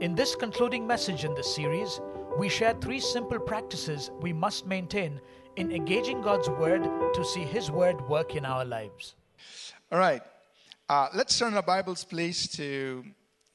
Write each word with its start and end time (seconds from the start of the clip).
In 0.00 0.14
this 0.14 0.36
concluding 0.36 0.86
message 0.86 1.24
in 1.24 1.34
this 1.34 1.52
series, 1.52 2.00
we 2.38 2.48
share 2.48 2.72
three 2.74 3.00
simple 3.00 3.40
practices 3.40 4.12
we 4.20 4.32
must 4.32 4.64
maintain 4.64 5.20
in 5.56 5.72
engaging 5.72 6.22
God's 6.22 6.48
Word 6.48 6.84
to 7.14 7.24
see 7.24 7.40
His 7.40 7.68
Word 7.68 8.00
work 8.08 8.36
in 8.36 8.44
our 8.44 8.64
lives. 8.64 9.16
All 9.90 9.98
right. 9.98 10.22
Uh, 10.88 11.08
let's 11.14 11.36
turn 11.36 11.52
our 11.54 11.64
Bibles, 11.64 12.04
please, 12.04 12.46
to 12.50 13.04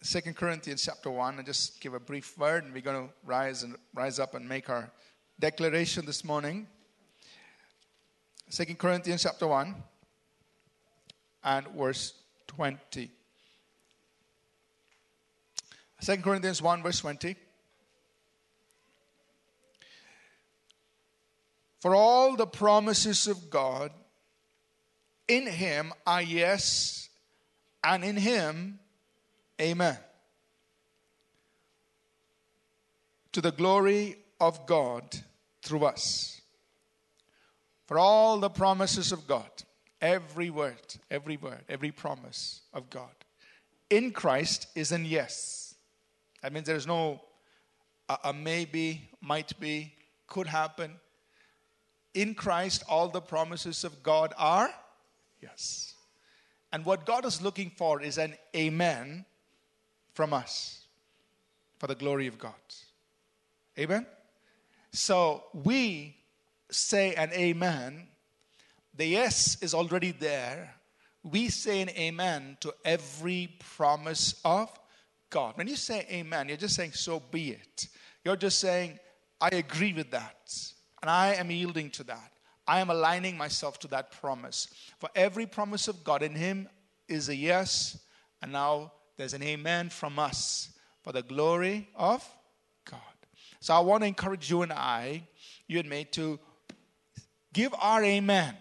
Second 0.01 0.35
Corinthians 0.35 0.83
chapter 0.83 1.09
1 1.09 1.37
and 1.37 1.45
just 1.45 1.79
give 1.79 1.93
a 1.93 1.99
brief 1.99 2.37
word. 2.37 2.65
And 2.65 2.73
we're 2.73 2.81
going 2.81 3.07
to 3.07 3.13
rise 3.23 3.63
and 3.63 3.77
rise 3.93 4.19
up 4.19 4.35
and 4.35 4.45
make 4.45 4.69
our 4.69 4.91
declaration 5.39 6.05
this 6.05 6.25
morning. 6.25 6.67
Second 8.49 8.79
Corinthians 8.79 9.23
chapter 9.23 9.47
1 9.47 9.75
and 11.45 11.67
verse 11.69 12.15
20. 12.47 13.09
2 16.03 16.17
Corinthians 16.17 16.61
1, 16.61 16.83
verse 16.83 16.99
20. 16.99 17.35
For 21.79 21.95
all 21.95 22.35
the 22.35 22.45
promises 22.45 23.27
of 23.27 23.49
God 23.49 23.91
in 25.27 25.47
Him 25.47 25.93
are 26.05 26.21
yes, 26.21 27.09
and 27.83 28.03
in 28.03 28.17
Him, 28.17 28.79
amen. 29.61 29.97
To 33.31 33.41
the 33.41 33.51
glory 33.51 34.17
of 34.41 34.65
God 34.65 35.03
through 35.61 35.85
us. 35.85 36.41
For 37.87 37.97
all 37.97 38.39
the 38.39 38.49
promises 38.49 39.13
of 39.13 39.25
God, 39.25 39.49
every 40.01 40.49
word, 40.49 40.95
every 41.09 41.37
word, 41.37 41.63
every 41.69 41.91
promise 41.91 42.61
of 42.73 42.89
God 42.89 43.11
in 43.89 44.11
Christ 44.11 44.67
is 44.75 44.91
in 44.91 45.05
yes 45.05 45.62
that 46.43 46.51
means 46.53 46.67
there's 46.67 46.85
no 46.85 47.21
a, 48.09 48.17
a 48.25 48.33
maybe, 48.33 49.09
might 49.21 49.57
be, 49.59 49.93
could 50.27 50.45
happen. 50.45 50.91
In 52.13 52.35
Christ, 52.35 52.83
all 52.87 53.07
the 53.07 53.21
promises 53.21 53.83
of 53.83 54.03
God 54.03 54.33
are 54.37 54.69
yes. 55.41 55.95
And 56.71 56.85
what 56.85 57.05
God 57.05 57.25
is 57.25 57.41
looking 57.41 57.71
for 57.75 58.01
is 58.01 58.17
an 58.17 58.35
amen 58.55 59.25
from 60.13 60.33
us 60.33 60.85
for 61.79 61.87
the 61.87 61.95
glory 61.95 62.27
of 62.27 62.37
God. 62.37 62.53
Amen? 63.79 64.05
So 64.91 65.45
we 65.53 66.15
say 66.69 67.15
an 67.15 67.31
amen. 67.31 68.07
The 68.95 69.05
yes 69.05 69.61
is 69.61 69.73
already 69.73 70.11
there. 70.11 70.75
We 71.23 71.49
say 71.49 71.81
an 71.81 71.89
amen 71.91 72.57
to 72.59 72.73
every 72.83 73.55
promise 73.75 74.39
of 74.43 74.69
God. 75.33 75.57
When 75.57 75.67
you 75.67 75.75
say 75.75 76.05
amen, 76.11 76.47
you're 76.47 76.57
just 76.57 76.75
saying, 76.75 76.91
so 76.91 77.19
be 77.19 77.49
it. 77.49 77.87
You're 78.23 78.35
just 78.35 78.59
saying, 78.59 78.99
I 79.41 79.49
agree 79.49 79.91
with 79.91 80.11
that. 80.11 80.55
And 81.01 81.09
I 81.09 81.33
am 81.33 81.49
yielding 81.49 81.89
to 81.91 82.03
that. 82.03 82.31
I 82.67 82.79
am 82.79 82.91
aligning 82.91 83.35
myself 83.35 83.79
to 83.79 83.87
that 83.87 84.11
promise. 84.11 84.67
For 84.99 85.09
every 85.15 85.47
promise 85.47 85.87
of 85.87 86.03
God 86.03 86.21
in 86.21 86.35
Him 86.35 86.69
is 87.09 87.29
a 87.29 87.35
yes. 87.35 87.99
And 88.43 88.51
now 88.51 88.93
there's 89.17 89.33
an 89.33 89.41
amen 89.41 89.89
from 89.89 90.19
us 90.19 90.69
for 91.01 91.11
the 91.11 91.23
glory 91.23 91.89
of 91.95 92.23
God. 92.89 92.99
So 93.59 93.73
I 93.73 93.79
want 93.79 94.03
to 94.03 94.07
encourage 94.07 94.51
you 94.51 94.61
and 94.61 94.71
I, 94.71 95.27
you 95.67 95.79
and 95.79 95.89
me, 95.89 96.05
to 96.11 96.39
give 97.53 97.73
our 97.79 98.03
amen. 98.03 98.55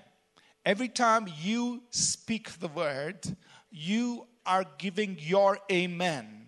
Every 0.65 0.89
time 0.89 1.29
you 1.43 1.83
speak 1.91 2.61
the 2.61 2.69
word, 2.69 3.19
you 3.71 4.27
are 4.47 4.65
giving 4.79 5.19
your 5.21 5.59
amen 5.71 6.42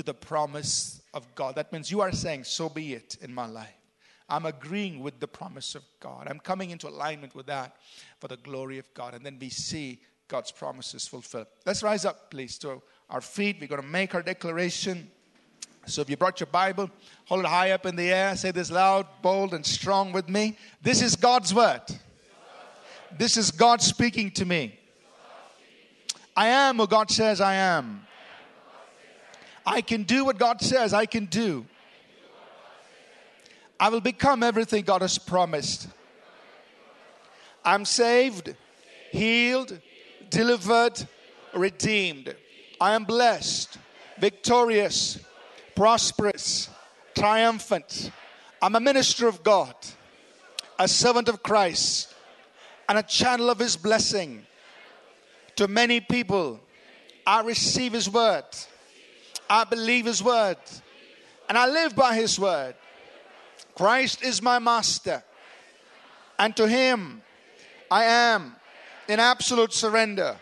to 0.00 0.06
the 0.06 0.14
promise 0.14 1.02
of 1.12 1.26
God. 1.34 1.56
That 1.56 1.74
means 1.74 1.90
you 1.90 2.00
are 2.00 2.10
saying, 2.10 2.44
So 2.44 2.70
be 2.70 2.94
it 2.94 3.18
in 3.20 3.34
my 3.34 3.44
life. 3.44 3.68
I'm 4.30 4.46
agreeing 4.46 5.00
with 5.00 5.20
the 5.20 5.28
promise 5.28 5.74
of 5.74 5.82
God. 6.00 6.26
I'm 6.26 6.40
coming 6.40 6.70
into 6.70 6.88
alignment 6.88 7.34
with 7.34 7.46
that 7.46 7.76
for 8.18 8.28
the 8.28 8.38
glory 8.38 8.78
of 8.78 8.92
God. 8.94 9.14
And 9.14 9.26
then 9.26 9.36
we 9.38 9.50
see 9.50 10.00
God's 10.26 10.52
promises 10.52 11.06
fulfilled. 11.06 11.48
Let's 11.66 11.82
rise 11.82 12.06
up, 12.06 12.30
please, 12.30 12.56
to 12.58 12.80
our 13.10 13.20
feet. 13.20 13.58
We're 13.60 13.66
going 13.66 13.82
to 13.82 13.86
make 13.86 14.14
our 14.14 14.22
declaration. 14.22 15.10
So 15.84 16.00
if 16.00 16.08
you 16.08 16.16
brought 16.16 16.40
your 16.40 16.46
Bible, 16.46 16.90
hold 17.26 17.44
it 17.44 17.48
high 17.48 17.72
up 17.72 17.84
in 17.84 17.94
the 17.94 18.10
air. 18.10 18.36
Say 18.36 18.52
this 18.52 18.70
loud, 18.70 19.06
bold, 19.20 19.52
and 19.52 19.66
strong 19.66 20.12
with 20.12 20.30
me. 20.30 20.56
This 20.80 21.02
is 21.02 21.14
God's 21.14 21.52
word. 21.52 21.82
This 23.18 23.36
is 23.36 23.50
God 23.50 23.82
speaking 23.82 24.30
to 24.32 24.46
me. 24.46 24.78
I 26.34 26.48
am 26.48 26.78
who 26.78 26.86
God 26.86 27.10
says 27.10 27.42
I 27.42 27.56
am. 27.56 28.06
I 29.70 29.82
can 29.82 30.02
do 30.02 30.24
what 30.24 30.36
God 30.36 30.60
says 30.60 30.92
I 30.92 31.06
can 31.06 31.26
do. 31.26 31.64
I 33.78 33.88
will 33.88 34.00
become 34.00 34.42
everything 34.42 34.82
God 34.84 35.00
has 35.00 35.16
promised. 35.16 35.86
I'm 37.64 37.84
saved, 37.84 38.56
healed, 39.12 39.78
delivered, 40.28 41.06
redeemed. 41.54 42.34
I 42.80 42.96
am 42.96 43.04
blessed, 43.04 43.78
victorious, 44.18 45.20
prosperous, 45.76 46.68
triumphant. 47.14 48.10
I'm 48.60 48.74
a 48.74 48.80
minister 48.80 49.28
of 49.28 49.44
God, 49.44 49.76
a 50.80 50.88
servant 50.88 51.28
of 51.28 51.44
Christ, 51.44 52.12
and 52.88 52.98
a 52.98 53.04
channel 53.04 53.48
of 53.48 53.60
His 53.60 53.76
blessing 53.76 54.44
to 55.54 55.68
many 55.68 56.00
people. 56.00 56.58
I 57.24 57.42
receive 57.42 57.92
His 57.92 58.10
word 58.10 58.46
I 59.50 59.64
believe 59.64 60.06
His 60.06 60.22
word 60.22 60.56
and 61.50 61.58
I 61.58 61.66
live 61.66 61.96
by 61.96 62.14
His 62.14 62.38
word. 62.38 62.76
Christ 63.74 64.22
is 64.22 64.40
my 64.40 64.60
master, 64.60 65.24
and 66.38 66.56
to 66.56 66.68
Him 66.68 67.22
I 67.90 68.04
am 68.04 68.54
in 69.08 69.18
absolute 69.18 69.72
surrender. 69.72 70.36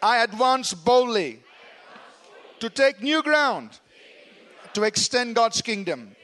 I 0.00 0.18
advance 0.18 0.72
boldly 0.72 1.40
to 2.60 2.70
take 2.70 3.02
new 3.02 3.24
ground 3.24 3.70
to 4.74 4.84
extend 4.84 5.34
God's 5.34 5.62
kingdom. 5.62 6.14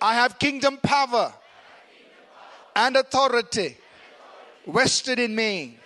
I 0.00 0.14
have 0.14 0.40
kingdom 0.40 0.78
power 0.82 1.32
and 2.74 2.96
authority 2.96 3.76
vested 4.66 5.20
in 5.20 5.36
me. 5.36 5.78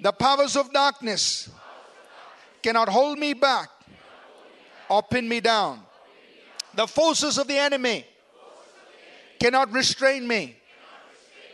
The 0.00 0.10
powers 0.10 0.56
of 0.56 0.72
darkness 0.72 1.48
cannot 2.60 2.88
hold 2.88 3.20
me 3.20 3.34
back 3.34 3.70
or 4.92 5.02
pin 5.02 5.26
me 5.26 5.40
down. 5.40 5.80
The 6.74 6.86
forces 6.86 7.38
of 7.38 7.48
the 7.48 7.56
enemy 7.56 8.04
cannot 9.40 9.72
restrain 9.72 10.28
me 10.28 10.54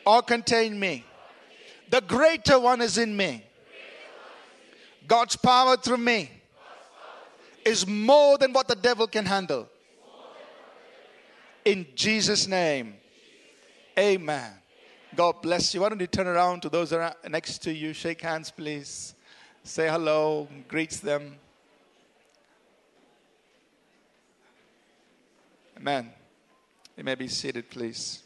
or 0.04 0.22
contain 0.22 0.78
me. 0.78 1.04
The 1.88 2.00
greater 2.00 2.58
one 2.58 2.80
is 2.80 2.98
in 2.98 3.16
me. 3.16 3.44
God's 5.06 5.36
power 5.36 5.76
through 5.76 5.98
me 5.98 6.30
is 7.64 7.86
more 7.86 8.38
than 8.38 8.52
what 8.52 8.66
the 8.66 8.74
devil 8.74 9.06
can 9.06 9.24
handle. 9.24 9.68
In 11.64 11.86
Jesus' 11.94 12.48
name, 12.48 12.94
amen. 13.96 14.50
God 15.14 15.40
bless 15.42 15.74
you. 15.74 15.82
Why 15.82 15.90
don't 15.90 16.00
you 16.00 16.08
turn 16.08 16.26
around 16.26 16.62
to 16.62 16.68
those 16.68 16.92
next 17.28 17.58
to 17.58 17.72
you? 17.72 17.92
Shake 17.92 18.20
hands, 18.20 18.50
please. 18.50 19.14
Say 19.62 19.88
hello, 19.88 20.48
greets 20.66 20.98
them. 20.98 21.36
Amen. 25.80 26.10
You 26.96 27.04
may 27.04 27.14
be 27.14 27.28
seated, 27.28 27.70
please. 27.70 28.24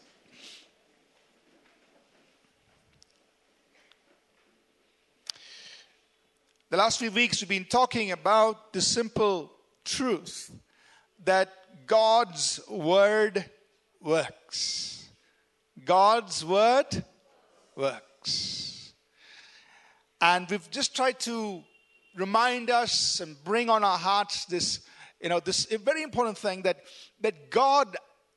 The 6.71 6.79
last 6.79 6.99
few 6.99 7.11
weeks, 7.11 7.43
we've 7.43 7.49
been 7.51 7.67
talking 7.67 8.11
about 8.11 8.73
the 8.73 8.81
simple 8.81 9.53
truth 9.85 10.51
that 11.27 11.53
God's 11.87 12.59
word 12.71 13.45
works. 14.01 15.11
God's 15.85 16.43
word 16.43 17.05
works. 17.77 18.95
And 20.23 20.49
we've 20.49 20.71
just 20.71 20.97
tried 20.97 21.21
to 21.21 21.63
remind 22.17 22.71
us 22.71 23.21
and 23.21 23.37
bring 23.45 23.69
on 23.69 23.85
our 23.85 23.99
hearts 23.99 24.47
this 24.47 24.81
you 25.23 25.29
know, 25.29 25.39
this 25.39 25.67
very 25.67 26.03
important 26.03 26.37
thing 26.37 26.63
that, 26.63 26.79
that 27.23 27.51
God 27.51 27.97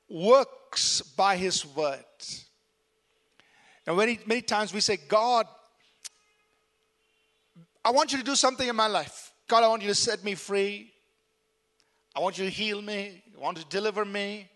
works 0.09 1.01
by 1.01 1.35
his 1.35 1.65
word. 1.65 2.03
And 3.85 3.97
many, 3.97 4.19
many 4.25 4.41
times 4.41 4.73
we 4.73 4.79
say, 4.79 4.97
God, 5.07 5.47
I 7.83 7.91
want 7.91 8.11
you 8.11 8.17
to 8.17 8.23
do 8.23 8.35
something 8.35 8.67
in 8.67 8.75
my 8.75 8.87
life. 8.87 9.31
God, 9.47 9.63
I 9.63 9.67
want 9.67 9.83
you 9.83 9.89
to 9.89 9.95
set 9.95 10.23
me 10.23 10.33
free. 10.33 10.91
I 12.15 12.19
want 12.19 12.37
you 12.37 12.45
to 12.45 12.51
heal 12.51 12.81
me. 12.81 13.21
I 13.35 13.39
want 13.39 13.57
you 13.57 13.63
to 13.63 13.69
deliver 13.69 14.05
me. 14.05 14.49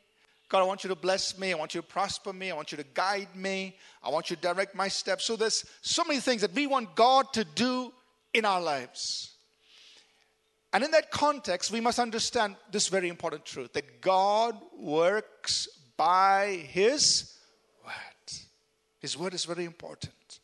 God, 0.48 0.62
I 0.62 0.64
want 0.64 0.84
you 0.84 0.88
to 0.88 0.96
bless 0.96 1.38
me. 1.38 1.52
I 1.52 1.56
want 1.56 1.76
you 1.76 1.82
to 1.82 1.88
prosper 1.88 2.34
me. 2.34 2.50
I 2.50 2.56
want 2.56 2.72
you 2.72 2.78
to 2.80 2.86
guide 2.96 3.36
me. 3.36 3.76
I 4.02 4.10
want 4.10 4.32
you 4.32 4.36
to 4.36 4.42
direct 4.42 4.74
my 4.74 4.88
steps. 4.88 5.26
So 5.26 5.36
there's 5.36 5.64
so 5.82 6.04
many 6.04 6.20
things 6.20 6.42
that 6.42 6.54
we 6.54 6.66
want 6.66 6.96
God 6.96 7.32
to 7.34 7.44
do 7.44 7.94
in 8.34 8.46
our 8.46 8.60
lives. 8.60 9.36
And 10.72 10.84
in 10.84 10.92
that 10.92 11.10
context, 11.10 11.72
we 11.72 11.82
must 11.82 11.98
understand 11.98 12.56
this 12.72 12.90
very 12.90 13.10
important 13.10 13.46
truth 13.46 13.74
that 13.74 14.02
God 14.02 14.56
works 14.78 15.68
by 15.98 16.66
His 16.70 17.36
word. 17.84 17.94
His 19.00 19.18
word 19.18 19.34
is 19.34 19.46
very 19.46 19.66
important. 19.66 20.40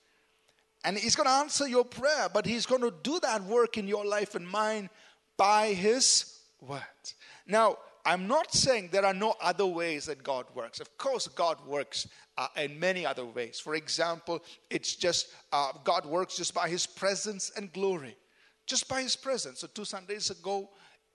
And 0.84 0.98
He's 0.98 1.16
going 1.16 1.28
to 1.28 1.34
answer 1.34 1.68
your 1.68 1.86
prayer, 1.86 2.28
but 2.34 2.46
He's 2.46 2.66
going 2.66 2.82
to 2.82 2.94
do 3.04 3.20
that 3.20 3.44
work 3.44 3.78
in 3.78 3.88
your 3.88 4.06
life 4.06 4.34
and 4.34 4.48
mine 4.48 4.90
by 5.38 5.74
His 5.74 6.40
word. 6.60 6.82
Now, 7.46 7.78
I'm 8.04 8.28
not 8.28 8.54
saying 8.54 8.90
there 8.92 9.06
are 9.06 9.14
no 9.14 9.36
other 9.42 9.66
ways 9.66 10.06
that 10.06 10.24
God 10.24 10.46
works. 10.56 10.80
Of 10.80 10.96
course, 10.98 11.28
God 11.28 11.58
works 11.68 12.08
uh, 12.38 12.48
in 12.56 12.80
many 12.80 13.06
other 13.06 13.26
ways. 13.26 13.60
For 13.60 13.76
example, 13.76 14.44
it's 14.70 14.96
just 14.96 15.28
uh, 15.52 15.72
God 15.84 16.06
works 16.06 16.38
just 16.38 16.54
by 16.54 16.68
His 16.68 16.88
presence 16.88 17.52
and 17.56 17.72
glory 17.74 18.16
just 18.66 18.88
by 18.88 19.02
his 19.02 19.16
presence. 19.16 19.60
So, 19.60 19.68
two 19.68 19.86
Sundays 19.86 20.30
ago, 20.30 20.70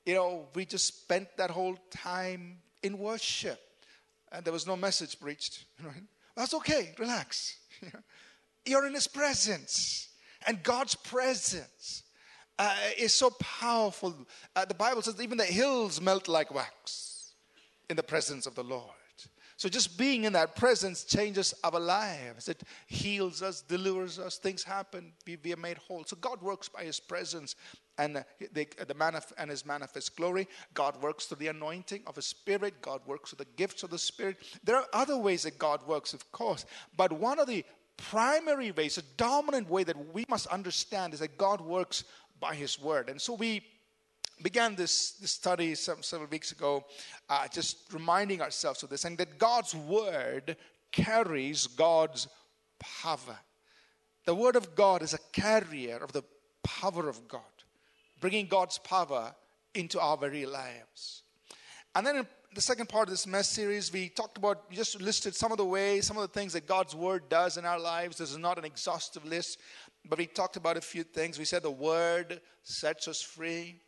you 0.06 0.14
know, 0.14 0.48
we 0.54 0.64
just 0.64 0.86
spent 1.02 1.28
that 1.36 1.50
whole 1.50 1.76
time 1.90 2.58
in 2.82 2.98
worship 2.98 3.60
and 4.32 4.44
there 4.44 4.52
was 4.52 4.66
no 4.66 4.76
message 4.76 5.18
preached. 5.18 5.64
Right? 5.82 6.02
That's 6.36 6.54
okay, 6.54 6.94
relax. 6.98 7.56
You're 8.64 8.86
in 8.86 8.94
his 8.94 9.08
presence, 9.08 10.08
and 10.46 10.62
God's 10.62 10.94
presence 10.94 12.02
uh, 12.58 12.74
is 12.96 13.12
so 13.12 13.30
powerful. 13.30 14.14
Uh, 14.54 14.64
the 14.64 14.74
Bible 14.74 15.02
says 15.02 15.20
even 15.20 15.38
the 15.38 15.44
hills 15.44 16.00
melt 16.00 16.28
like 16.28 16.54
wax 16.54 17.32
in 17.88 17.96
the 17.96 18.02
presence 18.02 18.46
of 18.46 18.54
the 18.54 18.62
Lord. 18.62 18.94
So 19.60 19.68
just 19.68 19.98
being 19.98 20.24
in 20.24 20.32
that 20.32 20.56
presence 20.56 21.04
changes 21.04 21.52
our 21.62 21.78
lives. 21.78 22.48
It 22.48 22.62
heals 22.86 23.42
us, 23.42 23.60
delivers 23.60 24.18
us, 24.18 24.38
things 24.38 24.64
happen, 24.64 25.12
we, 25.26 25.36
we 25.44 25.52
are 25.52 25.58
made 25.58 25.76
whole. 25.76 26.02
So 26.06 26.16
God 26.18 26.40
works 26.40 26.70
by 26.70 26.84
His 26.84 26.98
presence 26.98 27.56
and 27.98 28.16
the, 28.16 28.24
the 28.54 28.94
manif- 28.94 29.34
and 29.36 29.50
His 29.50 29.66
manifest 29.66 30.16
glory. 30.16 30.48
God 30.72 30.96
works 31.02 31.26
through 31.26 31.40
the 31.40 31.48
anointing 31.48 32.04
of 32.06 32.16
His 32.16 32.24
Spirit. 32.24 32.80
God 32.80 33.02
works 33.04 33.34
through 33.34 33.44
the 33.44 33.50
gifts 33.58 33.82
of 33.82 33.90
the 33.90 33.98
Spirit. 33.98 34.38
There 34.64 34.76
are 34.76 34.86
other 34.94 35.18
ways 35.18 35.42
that 35.42 35.58
God 35.58 35.86
works, 35.86 36.14
of 36.14 36.32
course, 36.32 36.64
but 36.96 37.12
one 37.12 37.38
of 37.38 37.46
the 37.46 37.62
primary 37.98 38.70
ways, 38.70 38.96
a 38.96 39.02
dominant 39.18 39.68
way 39.68 39.84
that 39.84 40.14
we 40.14 40.24
must 40.30 40.46
understand 40.46 41.12
is 41.12 41.20
that 41.20 41.36
God 41.36 41.60
works 41.60 42.04
by 42.40 42.54
His 42.54 42.80
Word. 42.80 43.10
And 43.10 43.20
so 43.20 43.34
we 43.34 43.60
began 44.42 44.74
this, 44.74 45.12
this 45.12 45.30
study 45.30 45.74
some, 45.74 46.02
several 46.02 46.28
weeks 46.28 46.52
ago, 46.52 46.84
uh, 47.28 47.46
just 47.48 47.92
reminding 47.92 48.40
ourselves 48.40 48.82
of 48.82 48.90
this, 48.90 49.04
and 49.04 49.18
that 49.18 49.38
God's 49.38 49.74
word 49.74 50.56
carries 50.92 51.66
God's 51.66 52.28
power. 52.78 53.38
The 54.26 54.34
word 54.34 54.56
of 54.56 54.74
God 54.74 55.02
is 55.02 55.14
a 55.14 55.18
carrier 55.32 55.96
of 55.96 56.12
the 56.12 56.22
power 56.62 57.08
of 57.08 57.26
God, 57.28 57.40
bringing 58.20 58.46
God's 58.46 58.78
power 58.78 59.34
into 59.74 60.00
our 60.00 60.16
very 60.16 60.46
lives. 60.46 61.22
And 61.94 62.06
then 62.06 62.16
in 62.16 62.26
the 62.54 62.60
second 62.60 62.88
part 62.88 63.08
of 63.08 63.10
this 63.10 63.26
mess 63.26 63.48
series, 63.48 63.92
we 63.92 64.08
talked 64.08 64.38
about, 64.38 64.64
we 64.68 64.76
just 64.76 65.00
listed 65.00 65.34
some 65.34 65.52
of 65.52 65.58
the 65.58 65.64
ways, 65.64 66.06
some 66.06 66.16
of 66.16 66.22
the 66.22 66.38
things 66.38 66.52
that 66.52 66.66
God's 66.66 66.94
word 66.94 67.28
does 67.28 67.56
in 67.56 67.64
our 67.64 67.78
lives. 67.78 68.18
This 68.18 68.30
is 68.30 68.38
not 68.38 68.58
an 68.58 68.64
exhaustive 68.64 69.24
list, 69.24 69.58
but 70.08 70.18
we 70.18 70.26
talked 70.26 70.56
about 70.56 70.76
a 70.76 70.80
few 70.80 71.02
things. 71.02 71.38
We 71.38 71.44
said 71.44 71.62
the 71.62 71.70
word 71.70 72.40
sets 72.62 73.08
us 73.08 73.22
free. 73.22 73.80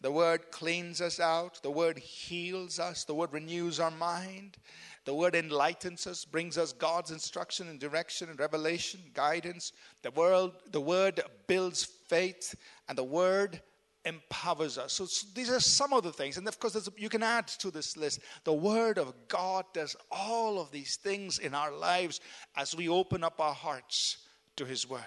The 0.00 0.12
word 0.12 0.50
cleans 0.50 1.00
us 1.00 1.18
out. 1.18 1.60
The 1.62 1.70
word 1.70 1.98
heals 1.98 2.78
us. 2.78 3.04
The 3.04 3.14
word 3.14 3.32
renews 3.32 3.80
our 3.80 3.90
mind. 3.90 4.56
The 5.04 5.14
word 5.14 5.34
enlightens 5.34 6.06
us, 6.06 6.24
brings 6.24 6.56
us 6.56 6.72
God's 6.72 7.10
instruction 7.10 7.68
and 7.68 7.80
direction 7.80 8.28
and 8.28 8.38
revelation, 8.38 9.00
guidance. 9.12 9.72
The 10.02 10.10
word, 10.10 10.52
the 10.70 10.80
word 10.80 11.20
builds 11.46 11.84
faith, 11.84 12.54
and 12.88 12.96
the 12.96 13.04
word 13.04 13.60
empowers 14.04 14.78
us. 14.78 14.92
So, 14.92 15.06
so 15.06 15.26
these 15.34 15.50
are 15.50 15.60
some 15.60 15.92
of 15.92 16.02
the 16.02 16.12
things. 16.12 16.36
And 16.36 16.46
of 16.46 16.60
course, 16.60 16.88
you 16.96 17.08
can 17.08 17.22
add 17.22 17.48
to 17.48 17.70
this 17.70 17.96
list. 17.96 18.20
The 18.44 18.52
word 18.52 18.98
of 18.98 19.14
God 19.28 19.64
does 19.72 19.96
all 20.10 20.60
of 20.60 20.70
these 20.70 20.96
things 20.96 21.38
in 21.38 21.54
our 21.54 21.72
lives 21.72 22.20
as 22.56 22.76
we 22.76 22.88
open 22.88 23.24
up 23.24 23.40
our 23.40 23.54
hearts 23.54 24.18
to 24.56 24.64
his 24.64 24.88
word. 24.88 25.02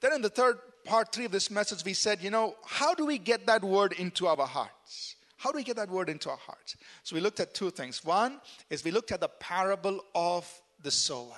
Then 0.00 0.12
in 0.12 0.22
the 0.22 0.28
third 0.28 0.58
part 0.86 1.12
three 1.12 1.24
of 1.24 1.32
this 1.32 1.50
message, 1.50 1.84
we 1.84 1.92
said, 1.92 2.22
you 2.22 2.30
know, 2.30 2.54
how 2.64 2.94
do 2.94 3.04
we 3.06 3.18
get 3.18 3.46
that 3.46 3.62
word 3.62 3.92
into 3.92 4.26
our 4.26 4.46
hearts? 4.46 5.16
How 5.36 5.52
do 5.52 5.56
we 5.56 5.64
get 5.64 5.76
that 5.76 5.90
word 5.90 6.08
into 6.08 6.30
our 6.30 6.38
hearts? 6.38 6.76
So 7.02 7.14
we 7.14 7.20
looked 7.20 7.40
at 7.40 7.54
two 7.54 7.70
things. 7.70 8.04
One 8.04 8.40
is 8.70 8.84
we 8.84 8.90
looked 8.90 9.12
at 9.12 9.20
the 9.20 9.28
parable 9.28 10.00
of 10.14 10.50
the 10.82 10.90
sower. 10.90 11.36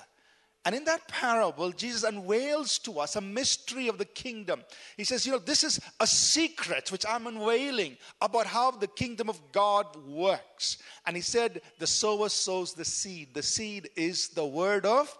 And 0.65 0.75
in 0.75 0.83
that 0.85 1.07
parable, 1.07 1.71
Jesus 1.71 2.03
unveils 2.03 2.79
to 2.79 2.99
us 2.99 3.15
a 3.15 3.21
mystery 3.21 3.87
of 3.87 3.97
the 3.97 4.05
kingdom. 4.05 4.63
He 4.97 5.03
says, 5.03 5.25
You 5.25 5.31
know, 5.33 5.39
this 5.39 5.63
is 5.63 5.79
a 5.99 6.07
secret 6.07 6.91
which 6.91 7.05
I'm 7.07 7.27
unveiling 7.27 7.97
about 8.21 8.45
how 8.45 8.71
the 8.71 8.87
kingdom 8.87 9.29
of 9.29 9.39
God 9.51 9.85
works. 10.05 10.77
And 11.05 11.15
he 11.15 11.21
said, 11.21 11.61
The 11.79 11.87
sower 11.87 12.29
sows 12.29 12.73
the 12.73 12.85
seed. 12.85 13.33
The 13.33 13.43
seed 13.43 13.89
is 13.95 14.29
the 14.29 14.45
word 14.45 14.85
of 14.85 15.17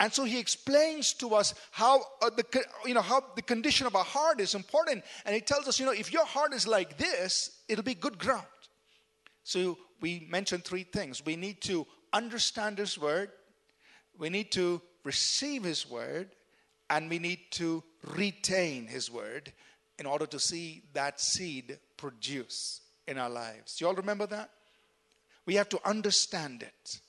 and 0.00 0.10
so 0.10 0.24
he 0.24 0.38
explains 0.38 1.12
to 1.12 1.34
us 1.34 1.54
how 1.70 2.00
uh, 2.22 2.30
the 2.30 2.64
you 2.86 2.94
know 2.94 3.02
how 3.02 3.22
the 3.36 3.42
condition 3.42 3.86
of 3.86 3.94
our 3.94 4.04
heart 4.04 4.40
is 4.40 4.54
important, 4.54 5.04
and 5.26 5.34
he 5.34 5.42
tells 5.42 5.68
us, 5.68 5.78
you 5.78 5.84
know, 5.84 5.92
if 5.92 6.10
your 6.10 6.24
heart 6.24 6.54
is 6.54 6.66
like 6.66 6.96
this, 6.96 7.58
it'll 7.68 7.84
be 7.84 7.94
good 7.94 8.18
ground. 8.18 8.46
So 9.44 9.76
we 10.00 10.26
mentioned 10.30 10.64
three 10.64 10.84
things: 10.84 11.22
we 11.24 11.36
need 11.36 11.60
to 11.62 11.86
understand 12.14 12.78
His 12.78 12.98
word, 12.98 13.30
we 14.18 14.30
need 14.30 14.50
to 14.52 14.80
receive 15.04 15.64
His 15.64 15.88
word, 15.88 16.30
and 16.88 17.10
we 17.10 17.18
need 17.18 17.40
to 17.52 17.84
retain 18.16 18.86
His 18.86 19.10
word 19.10 19.52
in 19.98 20.06
order 20.06 20.24
to 20.24 20.40
see 20.40 20.82
that 20.94 21.20
seed 21.20 21.78
produce 21.98 22.80
in 23.06 23.18
our 23.18 23.28
lives. 23.28 23.82
You 23.82 23.88
all 23.88 23.94
remember 23.94 24.26
that? 24.28 24.48
We 25.44 25.56
have 25.56 25.68
to 25.68 25.80
understand 25.86 26.62
it. 26.62 27.00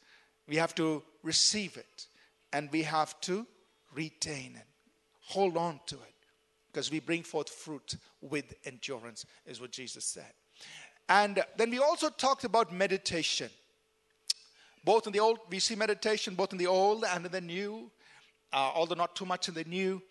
We 0.45 0.57
have 0.57 0.75
to 0.75 1.03
receive 1.23 1.77
it 1.77 2.07
and 2.53 2.69
we 2.71 2.83
have 2.83 3.19
to 3.21 3.45
retain 3.93 4.55
it, 4.55 4.67
hold 5.21 5.57
on 5.57 5.79
to 5.87 5.95
it, 5.95 6.15
because 6.71 6.91
we 6.91 6.99
bring 6.99 7.23
forth 7.23 7.49
fruit 7.49 7.95
with 8.21 8.53
endurance, 8.65 9.25
is 9.45 9.59
what 9.59 9.71
Jesus 9.71 10.05
said. 10.05 10.33
And 11.09 11.43
then 11.57 11.69
we 11.69 11.79
also 11.79 12.09
talked 12.09 12.43
about 12.43 12.73
meditation. 12.73 13.49
Both 14.83 15.07
in 15.07 15.13
the 15.13 15.19
old, 15.19 15.39
we 15.49 15.59
see 15.59 15.75
meditation 15.75 16.35
both 16.35 16.53
in 16.53 16.57
the 16.57 16.67
old 16.67 17.03
and 17.03 17.25
in 17.25 17.31
the 17.31 17.41
new, 17.41 17.91
uh, 18.53 18.71
although 18.73 18.95
not 18.95 19.15
too 19.15 19.25
much 19.25 19.47
in 19.47 19.53
the 19.53 19.63
new. 19.65 20.01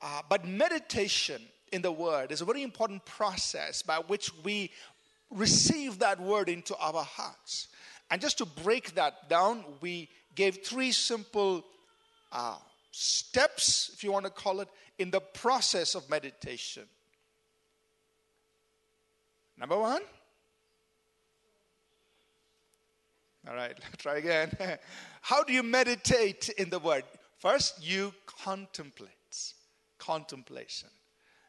Uh, 0.00 0.20
but 0.28 0.46
meditation 0.46 1.40
in 1.72 1.82
the 1.82 1.90
word 1.90 2.30
is 2.30 2.40
a 2.40 2.44
very 2.44 2.62
important 2.62 3.04
process 3.04 3.82
by 3.82 3.96
which 3.96 4.30
we 4.44 4.70
receive 5.30 5.98
that 6.00 6.20
word 6.20 6.48
into 6.48 6.76
our 6.76 7.02
hearts. 7.02 7.68
And 8.10 8.20
just 8.20 8.38
to 8.38 8.44
break 8.44 8.94
that 8.94 9.28
down, 9.28 9.64
we 9.80 10.10
gave 10.34 10.58
three 10.58 10.92
simple 10.92 11.64
uh, 12.32 12.56
steps, 12.90 13.90
if 13.94 14.02
you 14.02 14.10
want 14.10 14.24
to 14.24 14.30
call 14.30 14.60
it, 14.60 14.68
in 14.98 15.10
the 15.10 15.20
process 15.20 15.94
of 15.94 16.08
meditation. 16.10 16.84
Number 19.58 19.78
one. 19.78 20.02
All 23.48 23.54
right, 23.54 23.76
try 23.98 24.16
again. 24.16 24.56
How 25.20 25.44
do 25.44 25.52
you 25.52 25.62
meditate 25.62 26.48
in 26.50 26.70
the 26.70 26.78
Word? 26.78 27.04
First, 27.38 27.84
you 27.84 28.12
contemplate. 28.26 29.10
Contemplation. 29.98 30.88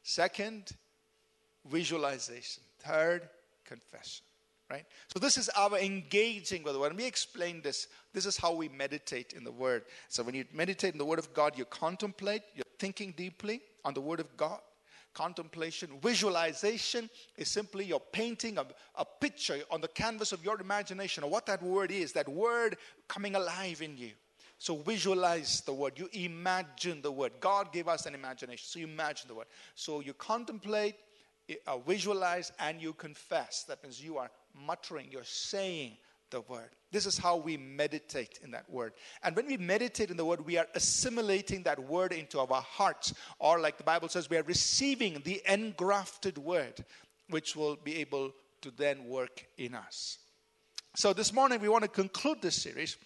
Second, 0.03 0.71
visualization. 1.65 2.63
Third, 2.79 3.29
confession 3.65 4.25
right? 4.69 4.85
So 5.07 5.19
this 5.19 5.37
is 5.37 5.49
our 5.49 5.77
engaging 5.77 6.63
with 6.63 6.73
the 6.73 6.79
word. 6.79 6.91
And 6.91 6.97
we 6.97 7.05
explain 7.05 7.61
this. 7.61 7.87
This 8.13 8.25
is 8.25 8.37
how 8.37 8.53
we 8.53 8.69
meditate 8.69 9.33
in 9.33 9.43
the 9.43 9.51
word. 9.51 9.83
So 10.09 10.23
when 10.23 10.35
you 10.35 10.45
meditate 10.53 10.93
in 10.93 10.97
the 10.97 11.05
word 11.05 11.19
of 11.19 11.33
God, 11.33 11.57
you 11.57 11.65
contemplate, 11.65 12.41
you're 12.55 12.63
thinking 12.79 13.13
deeply 13.15 13.61
on 13.85 13.93
the 13.93 14.01
word 14.01 14.19
of 14.19 14.35
God. 14.37 14.59
Contemplation, 15.13 15.89
visualization 16.01 17.07
is 17.37 17.47
simply 17.47 17.85
you're 17.85 17.99
painting 17.99 18.57
a, 18.57 18.65
a 18.95 19.05
picture 19.05 19.59
on 19.69 19.79
the 19.79 19.87
canvas 19.87 20.31
of 20.31 20.43
your 20.43 20.59
imagination 20.59 21.23
of 21.23 21.29
what 21.29 21.45
that 21.45 21.61
word 21.61 21.91
is, 21.91 22.13
that 22.13 22.27
word 22.27 22.77
coming 23.07 23.35
alive 23.35 23.83
in 23.83 23.95
you. 23.95 24.11
So 24.57 24.77
visualize 24.77 25.61
the 25.61 25.73
word. 25.73 25.99
You 25.99 26.09
imagine 26.13 27.01
the 27.01 27.11
word. 27.11 27.33
God 27.39 27.71
gave 27.71 27.87
us 27.87 28.05
an 28.05 28.15
imagination. 28.15 28.65
So 28.65 28.79
you 28.79 28.87
imagine 28.87 29.27
the 29.27 29.35
word. 29.35 29.47
So 29.75 29.99
you 29.99 30.13
contemplate, 30.13 30.95
uh, 31.67 31.77
visualize, 31.79 32.51
and 32.59 32.81
you 32.81 32.93
confess. 32.93 33.65
That 33.65 33.83
means 33.83 34.01
you 34.01 34.17
are 34.17 34.31
muttering, 34.55 35.07
you're 35.11 35.23
saying 35.23 35.97
the 36.33 36.41
word. 36.41 36.69
This 36.91 37.05
is 37.05 37.17
how 37.17 37.37
we 37.37 37.57
meditate 37.57 38.39
in 38.43 38.51
that 38.51 38.69
word. 38.69 38.93
And 39.23 39.35
when 39.35 39.47
we 39.47 39.57
meditate 39.57 40.11
in 40.11 40.17
the 40.17 40.25
word, 40.25 40.45
we 40.45 40.57
are 40.57 40.67
assimilating 40.75 41.63
that 41.63 41.79
word 41.79 42.11
into 42.11 42.39
our 42.39 42.61
hearts. 42.61 43.13
Or, 43.39 43.59
like 43.59 43.77
the 43.77 43.83
Bible 43.83 44.09
says, 44.09 44.29
we 44.29 44.37
are 44.37 44.43
receiving 44.43 45.21
the 45.23 45.41
engrafted 45.47 46.37
word, 46.37 46.83
which 47.29 47.55
will 47.55 47.77
be 47.77 47.97
able 47.97 48.31
to 48.61 48.71
then 48.71 49.05
work 49.05 49.45
in 49.57 49.75
us. 49.75 50.17
So, 50.95 51.13
this 51.13 51.33
morning 51.33 51.61
we 51.61 51.69
want 51.69 51.83
to 51.83 51.89
conclude 51.89 52.41
this 52.41 52.61
series. 52.61 52.97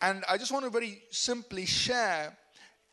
And 0.00 0.24
I 0.28 0.38
just 0.38 0.52
want 0.52 0.64
to 0.64 0.70
very 0.70 1.02
simply 1.10 1.66
share 1.66 2.36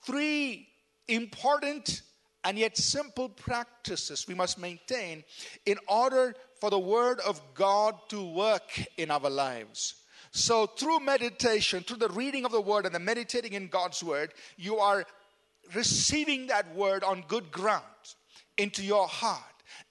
three 0.04 0.68
important 1.08 2.02
and 2.46 2.60
yet 2.60 2.78
simple 2.78 3.28
practices 3.28 4.28
we 4.28 4.36
must 4.36 4.60
maintain 4.60 5.24
in 5.66 5.78
order 5.88 6.36
for 6.62 6.70
the 6.70 6.80
Word 6.80 7.20
of 7.22 7.42
God 7.56 7.96
to 8.10 8.24
work 8.24 8.80
in 8.98 9.12
our 9.12 9.30
lives. 9.30 9.96
So, 10.32 10.68
through 10.68 11.00
meditation, 11.00 11.84
through 11.84 11.98
the 11.98 12.10
reading 12.10 12.46
of 12.46 12.52
the 12.52 12.62
Word 12.62 12.86
and 12.86 12.94
the 12.94 13.00
meditating 13.00 13.54
in 13.54 13.68
God's 13.68 14.04
Word, 14.04 14.34
you 14.58 14.78
are 14.78 15.06
receiving 15.74 16.48
that 16.48 16.76
Word 16.76 17.04
on 17.04 17.24
good 17.28 17.52
ground 17.52 17.84
into 18.58 18.84
your 18.84 19.08
heart. 19.08 19.42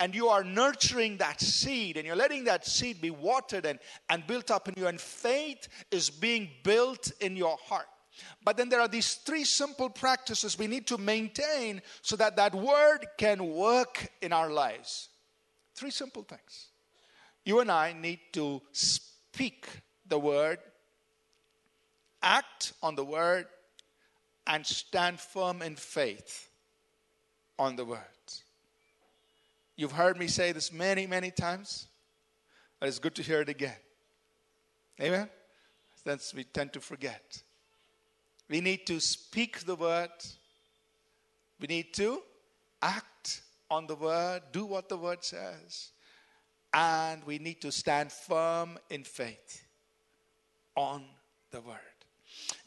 And 0.01 0.15
you 0.15 0.29
are 0.29 0.45
nurturing 0.45 1.19
that 1.19 1.41
seed 1.41 1.97
and 1.97 2.07
you're 2.07 2.17
letting 2.17 2.45
that 2.45 2.67
seed 2.67 3.01
be 3.01 3.11
watered 3.11 3.67
and, 3.67 3.79
and 4.09 4.27
built 4.27 4.51
up 4.51 4.69
in 4.69 4.75
you. 4.77 4.87
And 4.87 5.01
faith 5.01 5.69
is 5.91 6.11
being 6.11 6.49
built 6.63 7.11
in 7.21 7.37
your 7.37 7.57
heart. 7.65 7.87
But 8.45 8.57
then 8.57 8.69
there 8.69 8.81
are 8.81 8.89
these 8.89 9.15
three 9.15 9.45
simple 9.45 9.91
practices 9.91 10.59
we 10.59 10.67
need 10.67 10.87
to 10.89 10.99
maintain 10.99 11.83
so 12.03 12.17
that 12.17 12.37
that 12.37 12.55
word 12.55 13.07
can 13.19 13.55
work 13.55 14.07
in 14.23 14.33
our 14.33 14.51
lives. 14.51 15.09
Three 15.75 15.91
simple 15.91 16.23
things. 16.23 16.69
You 17.45 17.61
and 17.61 17.71
I 17.71 17.93
need 17.93 18.21
to 18.33 18.63
speak 18.73 19.67
the 20.07 20.19
word, 20.19 20.59
act 22.23 22.73
on 22.83 22.95
the 22.95 23.05
word, 23.05 23.47
and 24.47 24.67
stand 24.67 25.21
firm 25.21 25.63
in 25.63 25.77
faith 25.77 26.49
on 27.59 27.77
the 27.77 27.85
word. 27.85 28.01
You've 29.77 29.93
heard 29.93 30.17
me 30.17 30.29
say 30.29 30.53
this 30.53 30.73
many, 30.73 31.07
many 31.07 31.31
times, 31.31 31.89
but 32.79 32.89
it's 32.89 32.99
good 32.99 33.15
to 33.17 33.23
hear 33.23 33.41
it 33.41 33.49
again. 33.49 33.77
Amen? 35.01 35.29
Since 36.05 36.35
we 36.35 36.45
tend 36.45 36.73
to 36.75 36.81
forget. 36.81 37.43
We 38.49 38.61
need 38.61 38.87
to 38.87 39.01
speak 39.01 39.61
the 39.61 39.75
word. 39.75 40.11
We 41.61 41.67
need 41.67 41.95
to 41.95 42.21
act 42.83 43.43
on 43.71 43.87
the 43.87 43.95
word, 43.95 44.43
do 44.53 44.67
what 44.67 44.89
the 44.89 44.97
word 44.97 45.25
says. 45.25 45.93
And 46.73 47.25
we 47.25 47.39
need 47.39 47.61
to 47.63 47.73
stand 47.73 48.13
firm 48.13 48.79
in 48.91 49.05
faith 49.05 49.65
on 50.77 51.05
the 51.51 51.61
word. 51.61 51.79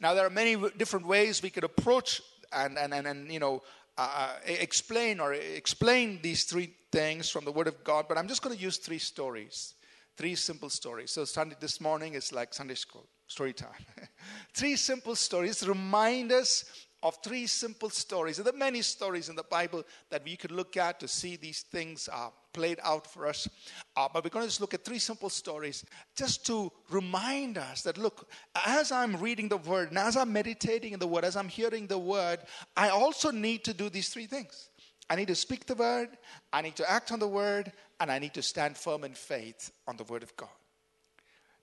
Now, 0.00 0.14
there 0.14 0.26
are 0.26 0.30
many 0.30 0.56
different 0.76 1.06
ways 1.06 1.42
we 1.42 1.50
could 1.50 1.64
approach 1.64 2.22
and, 2.52 2.78
and, 2.78 2.94
and, 2.94 3.06
and 3.06 3.30
you 3.30 3.38
know, 3.38 3.62
uh, 3.98 4.00
uh 4.00 4.34
explain 4.46 5.20
or 5.20 5.34
explain 5.34 6.20
these 6.22 6.44
three 6.44 6.74
things 6.90 7.28
from 7.28 7.44
the 7.44 7.52
Word 7.52 7.66
of 7.66 7.84
God, 7.84 8.06
but 8.08 8.16
I'm 8.16 8.28
just 8.28 8.42
going 8.42 8.56
to 8.56 8.62
use 8.62 8.78
three 8.78 8.98
stories, 8.98 9.74
three 10.16 10.34
simple 10.34 10.70
stories. 10.70 11.10
So, 11.10 11.26
Sunday 11.26 11.56
this 11.60 11.80
morning 11.80 12.14
is 12.14 12.32
like 12.32 12.54
Sunday 12.54 12.76
school 12.76 13.06
story 13.28 13.52
time. 13.52 13.70
three 14.54 14.76
simple 14.76 15.14
stories 15.14 15.66
remind 15.66 16.32
us 16.32 16.64
of 17.02 17.16
three 17.22 17.46
simple 17.46 17.90
stories. 17.90 18.38
There 18.38 18.52
are 18.52 18.56
many 18.56 18.82
stories 18.82 19.28
in 19.28 19.36
the 19.36 19.44
Bible 19.44 19.84
that 20.10 20.24
we 20.24 20.36
could 20.36 20.50
look 20.50 20.76
at 20.76 20.98
to 21.00 21.06
see 21.06 21.36
these 21.36 21.60
things 21.60 22.08
uh, 22.12 22.30
played 22.52 22.80
out 22.82 23.06
for 23.06 23.28
us. 23.28 23.48
Uh, 23.96 24.08
but 24.12 24.24
we're 24.24 24.30
going 24.30 24.44
to 24.44 24.48
just 24.48 24.60
look 24.60 24.74
at 24.74 24.84
three 24.84 24.98
simple 24.98 25.30
stories 25.30 25.84
just 26.16 26.44
to 26.46 26.72
remind 26.90 27.56
us 27.56 27.82
that 27.82 27.98
look, 27.98 28.28
as 28.66 28.90
I'm 28.90 29.16
reading 29.16 29.48
the 29.48 29.58
word 29.58 29.90
and 29.90 29.98
as 29.98 30.16
I'm 30.16 30.32
meditating 30.32 30.92
in 30.92 30.98
the 30.98 31.06
word, 31.06 31.24
as 31.24 31.36
I'm 31.36 31.48
hearing 31.48 31.86
the 31.86 31.98
word, 31.98 32.40
I 32.76 32.88
also 32.88 33.30
need 33.30 33.62
to 33.64 33.74
do 33.74 33.88
these 33.88 34.08
three 34.08 34.26
things. 34.26 34.70
I 35.08 35.14
need 35.14 35.28
to 35.28 35.36
speak 35.36 35.66
the 35.66 35.74
word, 35.74 36.08
I 36.52 36.62
need 36.62 36.76
to 36.76 36.90
act 36.90 37.12
on 37.12 37.18
the 37.18 37.28
word, 37.28 37.72
and 38.00 38.10
I 38.10 38.18
need 38.18 38.34
to 38.34 38.42
stand 38.42 38.76
firm 38.76 39.04
in 39.04 39.14
faith 39.14 39.70
on 39.86 39.96
the 39.96 40.04
word 40.04 40.22
of 40.22 40.36
God. 40.36 40.50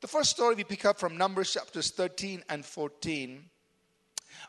The 0.06 0.12
first 0.12 0.30
story 0.30 0.54
we 0.54 0.64
pick 0.64 0.86
up 0.86 1.00
from 1.00 1.18
Numbers 1.18 1.52
chapters 1.52 1.90
13 1.90 2.44
and 2.48 2.64
14, 2.64 3.44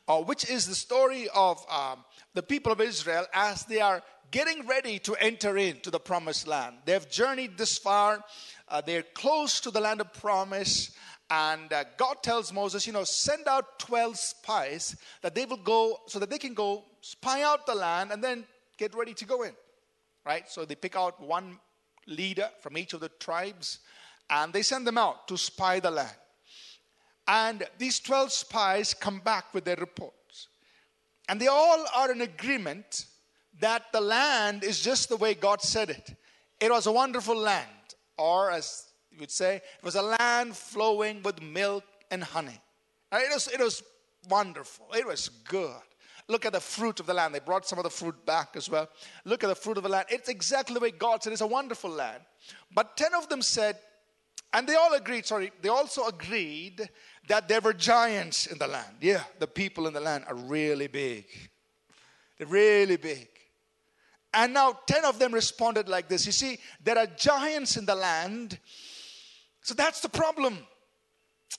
uh, 0.06 0.18
which 0.18 0.50
is 0.50 0.66
the 0.66 0.74
story 0.74 1.28
of 1.34 1.64
um, 1.70 2.04
the 2.34 2.42
people 2.42 2.72
of 2.72 2.82
Israel 2.82 3.24
as 3.32 3.64
they 3.64 3.80
are 3.80 4.02
getting 4.30 4.66
ready 4.66 4.98
to 4.98 5.14
enter 5.14 5.56
into 5.56 5.90
the 5.90 5.98
promised 5.98 6.46
land. 6.46 6.76
They've 6.84 7.08
journeyed 7.08 7.56
this 7.56 7.78
far, 7.78 8.22
uh, 8.68 8.82
they're 8.82 9.02
close 9.02 9.60
to 9.60 9.70
the 9.70 9.80
land 9.80 10.02
of 10.02 10.12
promise. 10.12 10.94
And 11.30 11.72
uh, 11.72 11.84
God 11.96 12.22
tells 12.22 12.52
Moses, 12.52 12.86
you 12.86 12.92
know, 12.92 13.04
send 13.04 13.48
out 13.48 13.78
12 13.78 14.18
spies 14.18 14.94
that 15.22 15.34
they 15.34 15.46
will 15.46 15.56
go 15.56 16.00
so 16.06 16.18
that 16.18 16.28
they 16.28 16.36
can 16.36 16.52
go 16.52 16.84
spy 17.00 17.40
out 17.40 17.64
the 17.64 17.74
land 17.74 18.12
and 18.12 18.22
then 18.22 18.44
get 18.76 18.94
ready 18.94 19.14
to 19.14 19.24
go 19.24 19.42
in. 19.42 19.52
Right? 20.22 20.46
So 20.50 20.66
they 20.66 20.74
pick 20.74 20.96
out 20.96 21.18
one 21.18 21.58
leader 22.06 22.50
from 22.60 22.76
each 22.76 22.92
of 22.92 23.00
the 23.00 23.08
tribes 23.08 23.78
and 24.28 24.52
they 24.52 24.62
send 24.62 24.86
them 24.86 24.98
out 24.98 25.28
to 25.28 25.36
spy 25.36 25.80
the 25.80 25.90
land. 25.90 26.16
And 27.28 27.64
these 27.78 28.00
12 28.00 28.32
spies 28.32 28.94
come 28.94 29.20
back 29.20 29.52
with 29.52 29.64
their 29.64 29.76
reports. 29.76 30.48
And 31.28 31.40
they 31.40 31.48
all 31.48 31.84
are 31.94 32.12
in 32.12 32.20
agreement 32.20 33.06
that 33.60 33.92
the 33.92 34.00
land 34.00 34.62
is 34.62 34.80
just 34.80 35.08
the 35.08 35.16
way 35.16 35.34
God 35.34 35.60
said 35.60 35.90
it. 35.90 36.14
It 36.60 36.70
was 36.70 36.86
a 36.86 36.92
wonderful 36.92 37.36
land, 37.36 37.66
or 38.16 38.50
as 38.50 38.86
you 39.10 39.18
would 39.20 39.30
say, 39.30 39.56
it 39.56 39.84
was 39.84 39.94
a 39.94 40.02
land 40.02 40.56
flowing 40.56 41.22
with 41.22 41.42
milk 41.42 41.84
and 42.10 42.22
honey. 42.22 42.60
It 43.12 43.32
was, 43.32 43.48
it 43.48 43.60
was 43.60 43.82
wonderful, 44.28 44.86
it 44.96 45.06
was 45.06 45.28
good. 45.28 45.80
Look 46.28 46.44
at 46.44 46.52
the 46.52 46.60
fruit 46.60 46.98
of 46.98 47.06
the 47.06 47.14
land. 47.14 47.34
They 47.34 47.38
brought 47.38 47.66
some 47.66 47.78
of 47.78 47.84
the 47.84 47.90
fruit 47.90 48.26
back 48.26 48.56
as 48.56 48.68
well. 48.68 48.88
Look 49.24 49.44
at 49.44 49.46
the 49.46 49.54
fruit 49.54 49.76
of 49.76 49.84
the 49.84 49.88
land. 49.88 50.06
It's 50.10 50.28
exactly 50.28 50.74
the 50.74 50.80
way 50.80 50.90
God 50.90 51.22
said 51.22 51.32
it's 51.32 51.40
a 51.40 51.46
wonderful 51.46 51.90
land. 51.90 52.20
But 52.74 52.96
10 52.96 53.14
of 53.14 53.28
them 53.28 53.42
said, 53.42 53.78
and 54.56 54.66
they 54.66 54.74
all 54.74 54.94
agreed, 54.94 55.26
sorry, 55.26 55.52
they 55.60 55.68
also 55.68 56.06
agreed 56.06 56.88
that 57.28 57.46
there 57.46 57.60
were 57.60 57.74
giants 57.74 58.46
in 58.46 58.56
the 58.56 58.66
land. 58.66 58.96
Yeah, 59.02 59.22
the 59.38 59.46
people 59.46 59.86
in 59.86 59.92
the 59.92 60.00
land 60.00 60.24
are 60.26 60.34
really 60.34 60.86
big. 60.86 61.26
They're 62.38 62.46
really 62.46 62.96
big. 62.96 63.28
And 64.32 64.54
now 64.54 64.78
10 64.86 65.04
of 65.04 65.18
them 65.18 65.34
responded 65.34 65.90
like 65.90 66.08
this 66.08 66.24
You 66.24 66.32
see, 66.32 66.58
there 66.82 66.96
are 66.96 67.06
giants 67.06 67.76
in 67.76 67.84
the 67.84 67.94
land. 67.94 68.58
So 69.60 69.74
that's 69.74 70.00
the 70.00 70.08
problem. 70.08 70.56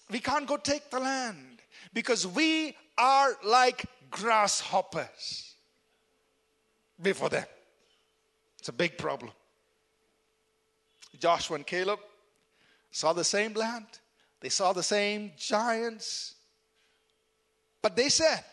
We 0.09 0.19
can't 0.19 0.47
go 0.47 0.57
take 0.57 0.89
the 0.89 0.99
land 0.99 1.61
because 1.93 2.25
we 2.25 2.75
are 2.97 3.37
like 3.45 3.85
grasshoppers 4.09 5.53
before 6.99 7.29
them. 7.29 7.45
It's 8.57 8.69
a 8.69 8.73
big 8.73 8.97
problem. 8.97 9.33
Joshua 11.19 11.57
and 11.57 11.67
Caleb 11.67 11.99
saw 12.91 13.13
the 13.13 13.23
same 13.23 13.53
land, 13.53 13.85
they 14.39 14.49
saw 14.49 14.73
the 14.73 14.83
same 14.83 15.31
giants, 15.37 16.35
but 17.81 17.95
they 17.95 18.09
said, 18.09 18.43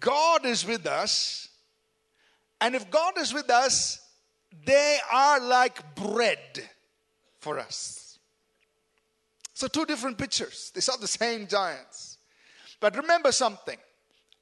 God 0.00 0.44
is 0.44 0.66
with 0.66 0.86
us, 0.86 1.48
and 2.60 2.74
if 2.74 2.90
God 2.90 3.18
is 3.18 3.32
with 3.32 3.50
us, 3.50 4.00
they 4.64 4.98
are 5.12 5.40
like 5.40 5.94
bread 5.94 6.38
for 7.38 7.58
us. 7.58 8.18
So, 9.54 9.68
two 9.68 9.86
different 9.86 10.18
pictures. 10.18 10.70
They 10.74 10.80
saw 10.80 10.96
the 10.96 11.06
same 11.06 11.46
giants. 11.46 12.18
But 12.80 12.96
remember 12.96 13.32
something. 13.32 13.78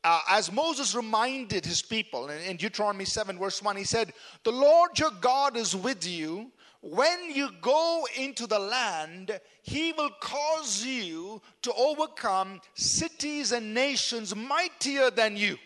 Uh, 0.03 0.21
as 0.29 0.53
Moses 0.53 0.95
reminded 0.95 1.65
his 1.65 1.81
people 1.81 2.29
in, 2.29 2.43
in 2.43 2.57
Deuteronomy 2.57 3.05
7, 3.05 3.39
verse 3.39 3.63
1, 3.63 3.77
he 3.77 3.85
said, 3.85 4.13
The 4.43 4.53
Lord 4.53 4.99
your 4.99 5.13
God 5.21 5.57
is 5.57 5.75
with 5.75 6.07
you. 6.07 6.51
When 6.87 7.31
you 7.35 7.49
go 7.63 8.07
into 8.15 8.47
the 8.47 8.59
land, 8.59 9.41
he 9.63 9.93
will 9.93 10.11
cause 10.21 10.85
you 10.85 11.41
to 11.63 11.73
overcome 11.73 12.61
cities 12.75 13.53
and 13.53 13.73
nations 13.73 14.37
mightier 14.37 15.11
than 15.11 15.39
you. 15.39 15.57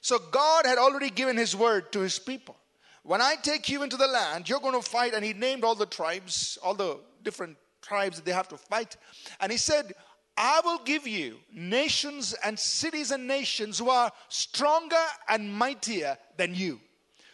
So 0.00 0.18
God 0.18 0.64
had 0.64 0.78
already 0.78 1.10
given 1.10 1.36
his 1.36 1.54
word 1.54 1.92
to 1.92 2.00
his 2.00 2.18
people. 2.18 2.56
When 3.02 3.20
I 3.20 3.34
take 3.42 3.68
you 3.68 3.82
into 3.82 3.98
the 3.98 4.06
land, 4.06 4.48
you're 4.48 4.60
going 4.60 4.80
to 4.80 4.88
fight. 4.88 5.12
And 5.12 5.22
he 5.22 5.34
named 5.34 5.64
all 5.64 5.74
the 5.74 5.84
tribes, 5.84 6.56
all 6.62 6.74
the 6.74 6.98
different 7.22 7.58
tribes 7.82 8.16
that 8.16 8.24
they 8.24 8.32
have 8.32 8.48
to 8.48 8.56
fight. 8.56 8.96
And 9.38 9.52
he 9.52 9.58
said, 9.58 9.92
I 10.34 10.62
will 10.64 10.78
give 10.78 11.06
you 11.06 11.36
nations 11.52 12.34
and 12.42 12.58
cities 12.58 13.10
and 13.10 13.28
nations 13.28 13.78
who 13.78 13.90
are 13.90 14.10
stronger 14.30 15.04
and 15.28 15.52
mightier 15.52 16.16
than 16.38 16.54
you. 16.54 16.80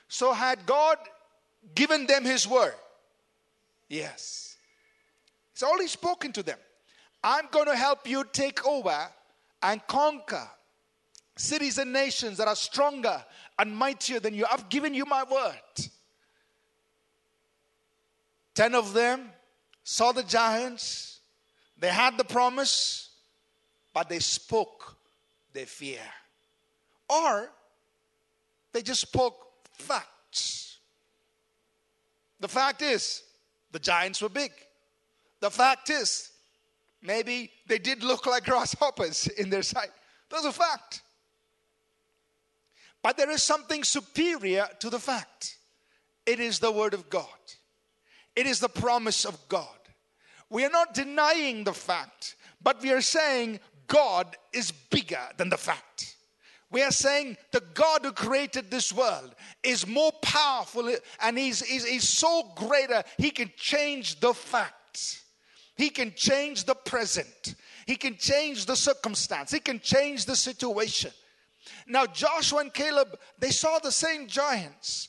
So, 0.09 0.33
had 0.33 0.67
God 0.67 0.99
given 1.75 2.07
them 2.07 2.25
His 2.25 2.47
word? 2.47 2.75
Yes. 3.89 4.57
He's 5.53 5.63
already 5.63 5.89
spoken 5.89 6.33
to 6.33 6.43
them. 6.43 6.59
I'm 7.23 7.47
going 7.51 7.67
to 7.67 7.77
help 7.77 8.09
you 8.09 8.25
take 8.33 8.67
over 8.67 9.09
and 9.63 9.85
conquer 9.87 10.49
cities 11.37 11.79
and 11.79 11.93
nations 11.93 12.39
that 12.39 12.49
are 12.49 12.57
stronger 12.57 13.25
and 13.59 13.75
mightier 13.77 14.21
than 14.21 14.35
you. 14.35 14.47
I've 14.51 14.69
given 14.69 14.95
you 14.95 15.05
my 15.05 15.25
word. 15.25 15.89
Ten 18.55 18.75
of 18.75 18.93
them 18.95 19.31
saw 19.85 20.13
the 20.13 20.23
giants 20.23 21.17
they 21.79 21.89
had 21.89 22.17
the 22.17 22.25
promise, 22.25 23.11
but 23.93 24.09
they 24.09 24.19
spoke 24.19 24.97
their 25.53 25.67
fear. 25.67 26.01
Or 27.09 27.51
they 28.73 28.83
just 28.83 29.03
spoke 29.03 29.47
facts. 29.73 30.66
The 32.41 32.49
fact 32.49 32.83
is, 32.83 33.23
the 33.73 33.79
giants 33.79 34.23
were 34.23 34.29
big. 34.29 34.53
The 35.41 35.51
fact 35.51 35.91
is, 35.91 36.31
maybe 37.03 37.51
they 37.67 37.79
did 37.79 38.03
look 38.03 38.27
like 38.27 38.45
grasshoppers 38.45 39.27
in 39.39 39.51
their 39.51 39.63
sight. 39.63 39.91
That's 40.31 40.45
a 40.45 40.53
fact. 40.53 41.03
But 43.03 43.17
there 43.17 43.31
is 43.31 43.43
something 43.43 43.85
superior 43.85 44.67
to 44.81 44.91
the 44.91 44.99
fact. 44.99 45.59
It 46.25 46.41
is 46.41 46.59
the 46.59 46.73
Word 46.73 46.93
of 46.93 47.09
God, 47.09 47.27
it 48.35 48.47
is 48.47 48.61
the 48.61 48.69
promise 48.69 49.25
of 49.25 49.39
God. 49.49 49.69
We 50.49 50.65
are 50.65 50.71
not 50.71 50.95
denying 50.95 51.65
the 51.65 51.73
fact, 51.73 52.37
but 52.63 52.81
we 52.81 52.93
are 52.93 53.01
saying 53.01 53.59
God 53.89 54.37
is 54.53 54.71
bigger 54.71 55.29
than 55.37 55.49
the 55.49 55.57
fact. 55.57 56.16
We 56.71 56.83
are 56.83 56.91
saying 56.91 57.37
the 57.53 57.63
God 57.75 58.01
who 58.05 58.13
created 58.13 58.71
this 58.71 58.93
world 58.93 59.35
is 59.63 59.87
more 59.87 60.13
powerful 60.21 60.93
and 61.21 61.39
he's, 61.39 61.65
he's, 61.65 61.85
he's 61.85 62.09
so 62.09 62.53
greater, 62.57 63.05
he 63.19 63.31
can 63.31 63.53
change 63.57 64.19
the 64.21 64.35
facts. 64.35 65.23
He 65.77 65.91
can 65.91 66.13
change 66.15 66.65
the 66.65 66.75
present. 66.75 67.55
He 67.87 67.97
can 67.97 68.17
change 68.17 68.67
the 68.67 68.75
circumstance. 68.75 69.53
He 69.53 69.61
can 69.61 69.79
change 69.79 70.25
the 70.25 70.35
situation. 70.35 71.13
Now, 71.87 72.07
Joshua 72.07 72.61
and 72.61 72.75
Caleb, 72.75 73.19
they 73.39 73.51
saw 73.51 73.79
the 73.79 73.93
same 73.93 74.27
giants, 74.27 75.09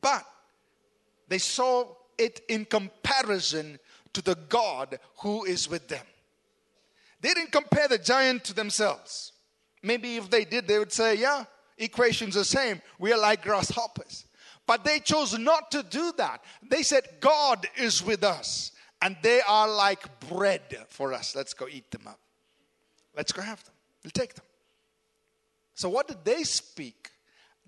but 0.00 0.24
they 1.28 1.38
saw 1.38 1.94
it 2.18 2.40
in 2.48 2.64
comparison 2.64 3.78
to 4.12 4.22
the 4.22 4.36
God 4.48 4.98
who 5.18 5.44
is 5.44 5.68
with 5.68 5.88
them. 5.88 6.04
They 7.20 7.32
didn't 7.32 7.52
compare 7.52 7.88
the 7.88 7.98
giant 7.98 8.44
to 8.44 8.54
themselves. 8.54 9.32
Maybe 9.82 10.16
if 10.16 10.30
they 10.30 10.44
did, 10.44 10.66
they 10.66 10.78
would 10.78 10.92
say, 10.92 11.16
Yeah, 11.16 11.44
equations 11.78 12.34
the 12.34 12.44
same. 12.44 12.80
We 12.98 13.12
are 13.12 13.18
like 13.18 13.42
grasshoppers. 13.42 14.26
But 14.66 14.84
they 14.84 14.98
chose 14.98 15.38
not 15.38 15.70
to 15.70 15.82
do 15.84 16.12
that. 16.16 16.42
They 16.68 16.82
said, 16.82 17.04
God 17.20 17.66
is 17.76 18.04
with 18.04 18.24
us, 18.24 18.72
and 19.00 19.16
they 19.22 19.40
are 19.46 19.68
like 19.68 20.20
bread 20.28 20.76
for 20.88 21.12
us. 21.12 21.36
Let's 21.36 21.54
go 21.54 21.68
eat 21.70 21.88
them 21.92 22.08
up. 22.08 22.18
Let's 23.16 23.32
go 23.32 23.42
have 23.42 23.62
them. 23.64 23.74
We'll 24.02 24.10
take 24.10 24.34
them. 24.34 24.44
So, 25.74 25.88
what 25.88 26.08
did 26.08 26.24
they 26.24 26.42
speak? 26.42 27.10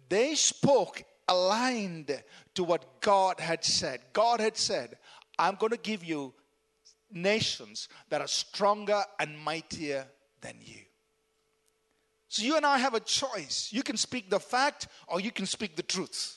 They 0.08 0.34
spoke 0.34 1.04
aligned 1.28 2.22
to 2.54 2.64
what 2.64 3.00
God 3.00 3.38
had 3.38 3.64
said. 3.64 4.00
God 4.12 4.40
had 4.40 4.56
said, 4.56 4.96
I'm 5.38 5.54
going 5.54 5.72
to 5.72 5.78
give 5.78 6.02
you 6.02 6.32
nations 7.12 7.88
that 8.08 8.20
are 8.20 8.28
stronger 8.28 9.02
and 9.20 9.38
mightier 9.38 10.06
than 10.40 10.54
you. 10.60 10.80
So 12.28 12.42
you 12.42 12.56
and 12.56 12.66
I 12.66 12.78
have 12.78 12.94
a 12.94 13.00
choice. 13.00 13.70
You 13.72 13.82
can 13.82 13.96
speak 13.96 14.28
the 14.28 14.40
fact 14.40 14.88
or 15.06 15.20
you 15.20 15.30
can 15.30 15.46
speak 15.46 15.76
the 15.76 15.82
truth. 15.82 16.36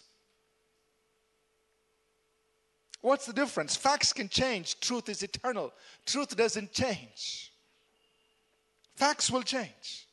What's 3.02 3.26
the 3.26 3.34
difference? 3.34 3.76
Facts 3.76 4.14
can 4.14 4.30
change, 4.30 4.80
truth 4.80 5.10
is 5.10 5.24
eternal. 5.24 5.74
Truth 6.06 6.36
doesn't 6.38 6.72
change. 6.72 7.52
Facts 8.96 9.32
will 9.32 9.42
change. 9.42 10.08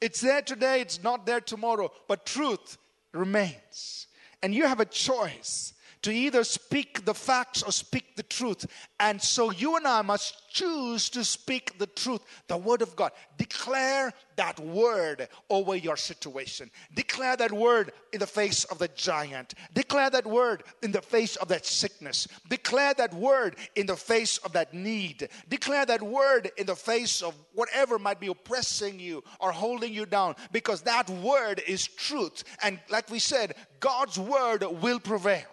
It's 0.00 0.20
there 0.20 0.42
today, 0.42 0.80
it's 0.80 1.02
not 1.02 1.24
there 1.24 1.40
tomorrow, 1.40 1.90
but 2.08 2.26
truth 2.26 2.76
remains. 3.12 4.08
And 4.42 4.54
you 4.54 4.66
have 4.66 4.80
a 4.80 4.84
choice 4.84 5.72
to 6.06 6.12
either 6.12 6.44
speak 6.44 7.04
the 7.04 7.12
facts 7.12 7.64
or 7.64 7.72
speak 7.72 8.14
the 8.14 8.22
truth. 8.22 8.64
And 9.00 9.20
so 9.20 9.50
you 9.50 9.74
and 9.74 9.88
I 9.88 10.02
must 10.02 10.48
choose 10.48 11.10
to 11.10 11.24
speak 11.24 11.80
the 11.80 11.88
truth, 11.88 12.20
the 12.46 12.56
word 12.56 12.80
of 12.80 12.94
God. 12.94 13.10
Declare 13.36 14.12
that 14.36 14.60
word 14.60 15.26
over 15.50 15.74
your 15.74 15.96
situation. 15.96 16.70
Declare 16.94 17.38
that 17.38 17.50
word 17.50 17.90
in 18.12 18.20
the 18.20 18.26
face 18.28 18.62
of 18.66 18.78
the 18.78 18.86
giant. 18.94 19.54
Declare 19.74 20.10
that 20.10 20.26
word 20.28 20.62
in 20.80 20.92
the 20.92 21.02
face 21.02 21.34
of 21.34 21.48
that 21.48 21.66
sickness. 21.66 22.28
Declare 22.48 22.94
that 22.94 23.12
word 23.12 23.56
in 23.74 23.86
the 23.86 23.96
face 23.96 24.38
of 24.38 24.52
that 24.52 24.72
need. 24.72 25.28
Declare 25.48 25.86
that 25.86 26.02
word 26.02 26.52
in 26.56 26.66
the 26.66 26.76
face 26.76 27.20
of 27.20 27.34
whatever 27.52 27.98
might 27.98 28.20
be 28.20 28.28
oppressing 28.28 29.00
you 29.00 29.24
or 29.40 29.50
holding 29.50 29.92
you 29.92 30.06
down 30.06 30.36
because 30.52 30.82
that 30.82 31.10
word 31.10 31.60
is 31.66 31.88
truth. 31.88 32.44
And 32.62 32.78
like 32.90 33.10
we 33.10 33.18
said, 33.18 33.56
God's 33.80 34.20
word 34.20 34.62
will 34.80 35.00
prevail. 35.00 35.46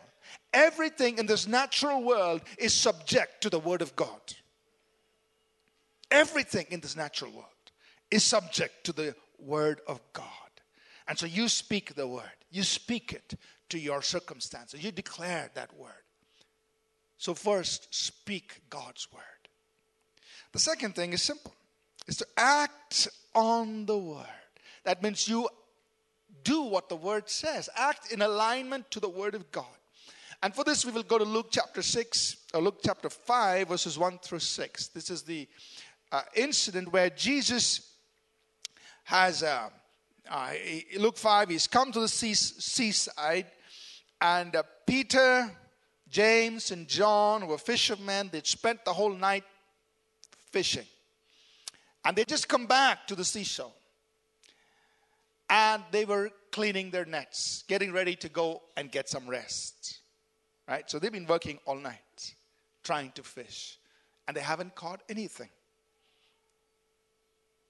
Everything 0.53 1.17
in 1.17 1.25
this 1.25 1.47
natural 1.47 2.03
world 2.03 2.41
is 2.57 2.73
subject 2.73 3.41
to 3.41 3.49
the 3.49 3.59
Word 3.59 3.81
of 3.81 3.95
God. 3.95 4.21
Everything 6.11 6.67
in 6.69 6.79
this 6.79 6.95
natural 6.95 7.31
world 7.31 7.47
is 8.11 8.23
subject 8.23 8.83
to 8.85 8.93
the 8.93 9.15
Word 9.39 9.81
of 9.87 9.99
God. 10.13 10.27
And 11.07 11.17
so 11.17 11.25
you 11.25 11.47
speak 11.49 11.95
the 11.95 12.07
Word, 12.07 12.23
you 12.51 12.63
speak 12.63 13.13
it 13.13 13.33
to 13.69 13.79
your 13.79 14.03
circumstances, 14.03 14.83
you 14.83 14.91
declare 14.91 15.49
that 15.55 15.75
Word. 15.77 15.91
So, 17.17 17.33
first, 17.33 17.93
speak 17.95 18.61
God's 18.69 19.07
Word. 19.11 19.21
The 20.51 20.59
second 20.59 20.93
thing 20.93 21.13
is 21.13 21.21
simple 21.21 21.53
is 22.07 22.17
to 22.17 22.27
act 22.37 23.07
on 23.33 23.85
the 23.85 23.97
Word. 23.97 24.27
That 24.83 25.01
means 25.01 25.27
you 25.27 25.49
do 26.43 26.63
what 26.63 26.89
the 26.89 26.95
Word 26.95 27.29
says, 27.29 27.69
act 27.75 28.11
in 28.11 28.21
alignment 28.21 28.91
to 28.91 28.99
the 28.99 29.09
Word 29.09 29.35
of 29.35 29.51
God. 29.51 29.65
And 30.43 30.53
for 30.53 30.65
this, 30.65 30.83
we 30.83 30.91
will 30.91 31.03
go 31.03 31.17
to 31.17 31.23
Luke 31.23 31.47
chapter 31.51 31.81
6, 31.81 32.35
or 32.53 32.61
Luke 32.63 32.81
chapter 32.83 33.09
5, 33.09 33.69
verses 33.69 33.97
1 33.97 34.19
through 34.19 34.39
6. 34.39 34.87
This 34.89 35.09
is 35.09 35.23
the 35.23 35.47
uh, 36.11 36.23
incident 36.35 36.91
where 36.91 37.09
Jesus 37.09 37.93
has, 39.05 39.41
uh, 39.41 39.69
uh, 40.29 40.51
Luke 40.99 41.15
5, 41.15 41.47
he's 41.47 41.65
come 41.65 41.93
to 41.93 42.01
the 42.01 42.09
sea, 42.09 42.33
seaside, 42.33 43.45
and 44.19 44.53
uh, 44.53 44.63
Peter, 44.85 45.49
James, 46.09 46.71
and 46.71 46.89
John 46.89 47.47
were 47.47 47.57
fishermen. 47.57 48.29
They'd 48.29 48.45
spent 48.45 48.83
the 48.83 48.91
whole 48.91 49.13
night 49.13 49.45
fishing. 50.51 50.85
And 52.03 52.17
they 52.17 52.25
just 52.25 52.49
come 52.49 52.65
back 52.65 53.07
to 53.07 53.15
the 53.15 53.23
seashore. 53.23 53.71
And 55.49 55.83
they 55.91 56.03
were 56.03 56.31
cleaning 56.51 56.91
their 56.91 57.05
nets, 57.05 57.63
getting 57.69 57.93
ready 57.93 58.17
to 58.17 58.27
go 58.27 58.61
and 58.75 58.91
get 58.91 59.07
some 59.07 59.29
rest. 59.29 60.01
Right? 60.67 60.89
So 60.89 60.99
they've 60.99 61.11
been 61.11 61.27
working 61.27 61.59
all 61.65 61.75
night 61.75 62.35
trying 62.83 63.11
to 63.11 63.23
fish 63.23 63.77
and 64.27 64.35
they 64.35 64.41
haven't 64.41 64.75
caught 64.75 65.01
anything. 65.09 65.49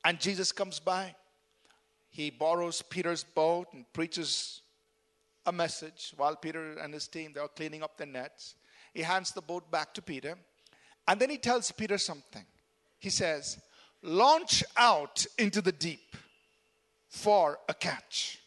And 0.06 0.20
Jesus 0.20 0.52
comes 0.52 0.80
by. 0.80 1.16
He 2.10 2.30
borrows 2.30 2.82
Peter's 2.82 3.24
boat 3.24 3.68
and 3.74 3.92
preaches 3.94 4.62
a 5.46 5.52
message 5.52 6.14
while 6.16 6.36
Peter 6.36 6.78
and 6.78 6.94
his 6.94 7.08
team 7.08 7.32
they're 7.34 7.48
cleaning 7.48 7.84
up 7.84 7.98
their 7.98 8.08
nets. 8.08 8.56
He 8.94 9.02
hands 9.02 9.32
the 9.32 9.42
boat 9.42 9.70
back 9.72 9.94
to 9.96 10.02
Peter 10.02 10.38
and 11.08 11.20
then 11.20 11.30
he 11.30 11.38
tells 11.38 11.72
Peter 11.72 11.98
something. 11.98 12.46
He 13.00 13.10
says, 13.10 13.58
"Launch 14.02 14.64
out 14.78 15.26
into 15.38 15.62
the 15.62 15.72
deep 15.72 16.16
for 17.10 17.60
a 17.68 17.74
catch." 17.74 18.43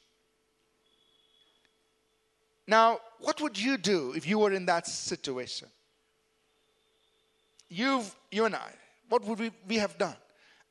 Now, 2.67 3.01
what 3.21 3.41
would 3.41 3.59
you 3.59 3.77
do 3.77 4.13
if 4.17 4.27
you 4.27 4.39
were 4.39 4.53
in 4.53 4.67
that 4.67 4.87
situation? 4.87 5.69
You've, 7.69 8.15
you 8.31 8.45
and 8.45 8.55
I, 8.55 8.71
what 9.09 9.25
would 9.25 9.39
we, 9.39 9.51
we 9.69 9.77
have 9.77 9.97
done? 9.99 10.17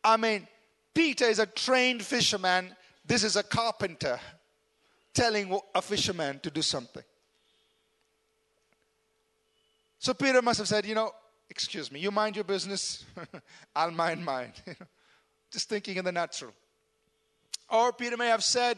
I 0.03 0.17
mean, 0.17 0.47
Peter 0.93 1.25
is 1.25 1.39
a 1.39 1.45
trained 1.45 2.03
fisherman. 2.03 2.75
This 3.05 3.23
is 3.23 3.35
a 3.35 3.43
carpenter 3.43 4.19
telling 5.13 5.57
a 5.73 5.81
fisherman 5.81 6.39
to 6.39 6.51
do 6.51 6.61
something. 6.61 7.03
So 9.99 10.13
Peter 10.13 10.41
must 10.41 10.59
have 10.59 10.67
said, 10.67 10.85
you 10.85 10.93
know, 10.93 11.11
excuse 11.49 11.91
me, 11.91 11.99
you 11.99 12.11
mind 12.11 12.35
your 12.35 12.43
business, 12.43 13.05
I'll 13.75 13.91
mind 13.91 14.23
mine. 14.23 14.53
Just 15.51 15.69
thinking 15.69 15.97
in 15.97 16.05
the 16.05 16.11
natural. 16.11 16.51
Or 17.69 17.91
Peter 17.93 18.17
may 18.17 18.27
have 18.27 18.43
said, 18.43 18.77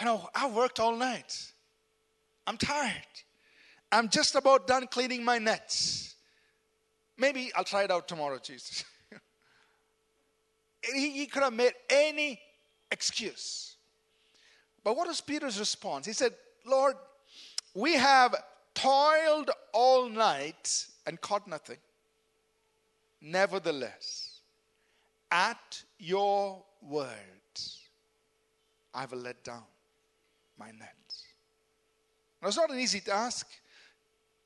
you 0.00 0.06
know, 0.06 0.28
I 0.34 0.48
worked 0.48 0.80
all 0.80 0.96
night. 0.96 1.52
I'm 2.46 2.56
tired. 2.56 2.94
I'm 3.92 4.08
just 4.08 4.34
about 4.34 4.66
done 4.66 4.86
cleaning 4.88 5.24
my 5.24 5.38
nets. 5.38 6.16
Maybe 7.16 7.52
I'll 7.54 7.64
try 7.64 7.84
it 7.84 7.90
out 7.90 8.08
tomorrow, 8.08 8.38
Jesus. 8.38 8.84
he, 10.94 11.10
he 11.10 11.26
could 11.26 11.42
have 11.42 11.52
made 11.52 11.72
any 11.88 12.40
excuse. 12.90 13.76
But 14.82 14.96
what 14.96 15.06
was 15.06 15.20
Peter's 15.20 15.58
response? 15.58 16.06
He 16.06 16.12
said, 16.12 16.32
Lord, 16.66 16.96
we 17.74 17.94
have 17.94 18.34
toiled 18.74 19.50
all 19.72 20.08
night 20.08 20.86
and 21.06 21.20
caught 21.20 21.46
nothing. 21.46 21.78
Nevertheless, 23.20 24.40
at 25.30 25.82
your 25.98 26.62
word, 26.82 27.08
I 28.92 29.06
will 29.06 29.18
let 29.18 29.42
down 29.44 29.62
my 30.58 30.70
net. 30.70 30.94
It 32.42 32.46
was 32.46 32.56
not 32.56 32.70
an 32.70 32.78
easy 32.78 33.00
task. 33.00 33.46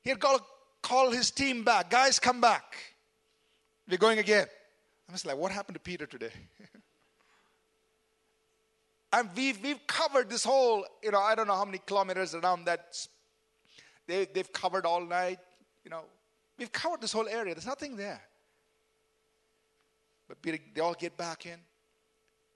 He 0.01 0.09
had 0.09 0.19
got 0.19 0.37
to 0.37 0.43
call 0.81 1.11
his 1.11 1.31
team 1.31 1.63
back. 1.63 1.89
Guys, 1.89 2.19
come 2.19 2.39
back. 2.39 2.75
We're 3.89 3.97
going 3.97 4.19
again. 4.19 4.47
I'm 5.07 5.15
just 5.15 5.25
like, 5.25 5.37
what 5.37 5.51
happened 5.51 5.75
to 5.75 5.81
Peter 5.81 6.05
today? 6.05 6.31
and 9.13 9.29
we've, 9.35 9.61
we've 9.61 9.85
covered 9.87 10.29
this 10.29 10.43
whole, 10.43 10.85
you 11.03 11.11
know, 11.11 11.19
I 11.19 11.35
don't 11.35 11.47
know 11.47 11.55
how 11.55 11.65
many 11.65 11.79
kilometers 11.85 12.35
around 12.35 12.65
that. 12.65 12.95
They, 14.07 14.25
they've 14.25 14.51
covered 14.53 14.85
all 14.85 15.01
night, 15.01 15.39
you 15.83 15.89
know. 15.89 16.03
We've 16.57 16.71
covered 16.71 17.01
this 17.01 17.11
whole 17.11 17.27
area. 17.27 17.55
There's 17.55 17.65
nothing 17.65 17.95
there. 17.95 18.21
But 20.27 20.41
Peter, 20.41 20.59
they 20.73 20.81
all 20.81 20.93
get 20.93 21.17
back 21.17 21.45
in. 21.45 21.59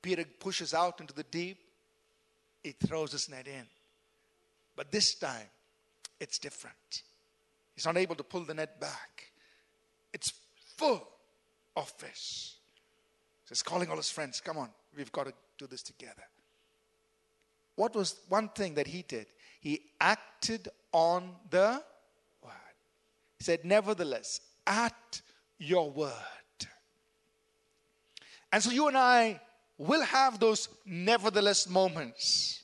Peter 0.02 0.26
pushes 0.40 0.74
out 0.74 1.02
into 1.02 1.14
the 1.14 1.24
deep. 1.24 1.58
He 2.64 2.72
throws 2.72 3.12
his 3.12 3.30
net 3.30 3.48
in. 3.48 3.66
But 4.76 4.92
this 4.92 5.16
time, 5.16 5.48
it's 6.20 6.40
different. 6.40 7.04
He's 7.76 7.86
not 7.86 7.98
able 7.98 8.16
to 8.16 8.24
pull 8.24 8.46
the 8.46 8.54
net 8.54 8.80
back. 8.80 9.32
It's 10.14 10.34
full 10.78 11.08
of 11.76 11.90
fish. 11.90 12.56
So 13.46 13.50
he's 13.50 13.64
calling 13.64 13.90
all 13.90 13.98
his 13.98 14.10
friends, 14.10 14.40
come 14.40 14.58
on, 14.58 14.70
we've 14.96 15.12
got 15.12 15.26
to 15.26 15.34
do 15.58 15.68
this 15.68 15.84
together. 15.84 16.24
What 17.76 17.96
was 17.96 18.20
one 18.30 18.50
thing 18.50 18.76
that 18.76 18.88
he 18.88 19.02
did? 19.02 19.28
He 19.60 19.82
acted 20.00 20.70
on 20.92 21.32
the 21.50 21.82
word. 22.44 22.52
He 23.40 23.44
said, 23.44 23.66
Nevertheless, 23.66 24.42
at 24.68 25.22
your 25.58 25.90
word. 25.90 26.12
And 28.52 28.62
so 28.62 28.70
you 28.70 28.88
and 28.88 28.98
I 28.98 29.42
will 29.78 30.04
have 30.04 30.40
those 30.40 30.70
nevertheless 30.86 31.70
moments. 31.70 32.64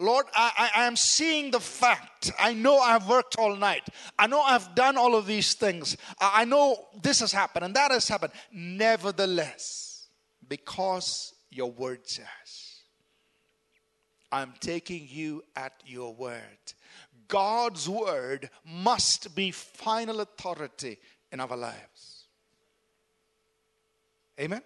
Lord, 0.00 0.26
I, 0.32 0.70
I, 0.76 0.86
am 0.86 0.94
seeing 0.94 1.50
the 1.50 1.58
fact. 1.58 2.30
I 2.38 2.52
know 2.52 2.78
I've 2.78 3.08
worked 3.08 3.36
all 3.36 3.56
night. 3.56 3.82
I 4.16 4.28
know 4.28 4.40
I've 4.40 4.76
done 4.76 4.96
all 4.96 5.16
of 5.16 5.26
these 5.26 5.54
things. 5.54 5.96
I, 6.20 6.42
I 6.42 6.44
know 6.44 6.86
this 7.02 7.18
has 7.18 7.32
happened 7.32 7.64
and 7.64 7.74
that 7.74 7.90
has 7.90 8.06
happened. 8.08 8.32
Nevertheless, 8.52 10.06
because 10.48 11.34
your 11.50 11.72
word 11.72 12.06
says, 12.08 12.26
I'm 14.30 14.54
taking 14.60 15.08
you 15.10 15.42
at 15.56 15.72
your 15.84 16.14
word. 16.14 16.42
God's 17.26 17.88
word 17.88 18.50
must 18.64 19.34
be 19.34 19.50
final 19.50 20.20
authority 20.20 20.98
in 21.32 21.40
our 21.40 21.56
lives. 21.56 22.26
Amen? 24.40 24.62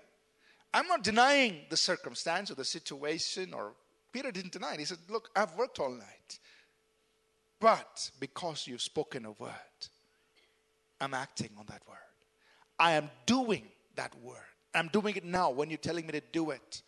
I'm 0.75 0.87
not 0.87 1.03
denying 1.03 1.63
the 1.69 1.77
circumstance 1.77 2.51
or 2.51 2.55
the 2.55 2.65
situation, 2.65 3.53
or 3.53 3.75
Peter 4.13 4.31
didn't 4.31 4.53
deny 4.53 4.75
it. 4.75 4.81
He 4.81 4.85
said, 4.87 4.99
Look, 5.09 5.31
I've 5.37 5.55
worked 5.57 5.79
all 5.79 5.91
night. 5.91 6.39
But 7.61 8.11
because 8.19 8.67
you've 8.67 8.83
spoken 8.83 9.25
a 9.25 9.33
word, 9.33 9.51
I'm 11.01 11.15
acting 11.15 11.51
on 11.59 11.67
that 11.69 11.83
word. 11.89 11.99
I 12.79 12.93
am 12.93 13.11
doing 13.27 13.65
that 13.97 14.15
word. 14.21 14.39
I'm 14.75 14.89
doing 14.89 15.15
it 15.15 15.25
now 15.25 15.51
when 15.51 15.71
you're 15.71 15.77
telling 15.77 16.07
me 16.07 16.13
to 16.13 16.23
do 16.33 16.51
it. 16.51 16.83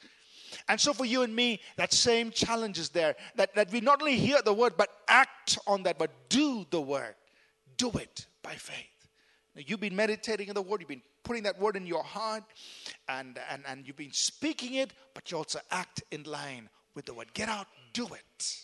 And 0.69 0.81
so 0.81 0.93
for 0.93 1.05
you 1.05 1.23
and 1.23 1.35
me, 1.35 1.61
that 1.77 1.93
same 1.93 2.31
challenge 2.31 2.79
is 2.79 2.89
there 2.89 3.17
that, 3.37 3.55
that 3.55 3.71
we 3.71 3.81
not 3.81 4.01
only 4.01 4.17
hear 4.17 4.41
the 4.43 4.53
word, 4.53 4.75
but 4.77 4.89
act 5.09 5.59
on 5.67 5.83
that, 5.85 5.99
but 5.99 6.11
do 6.29 6.67
the 6.71 6.81
word. 6.81 7.15
Do 7.77 7.91
it 7.91 8.27
by 8.43 8.55
faith. 8.55 8.94
You've 9.57 9.81
been 9.81 9.95
meditating 9.95 10.49
on 10.49 10.55
the 10.55 10.63
word, 10.63 10.81
you've 10.81 10.89
been 10.89 11.03
putting 11.23 11.45
that 11.45 11.61
word 11.61 11.77
in 11.77 11.87
your 11.87 12.03
heart, 12.03 12.43
and, 13.09 13.39
and, 13.51 13.63
and 13.69 13.87
you've 13.87 13.97
been 13.97 14.13
speaking 14.13 14.75
it, 14.75 14.93
but 15.15 15.31
you 15.31 15.37
also 15.37 15.61
act 15.71 16.03
in 16.11 16.25
line 16.25 16.69
with 16.95 17.07
the 17.07 17.15
word. 17.15 17.33
Get 17.35 17.49
out, 17.49 17.69
do 17.93 18.07
it. 18.07 18.57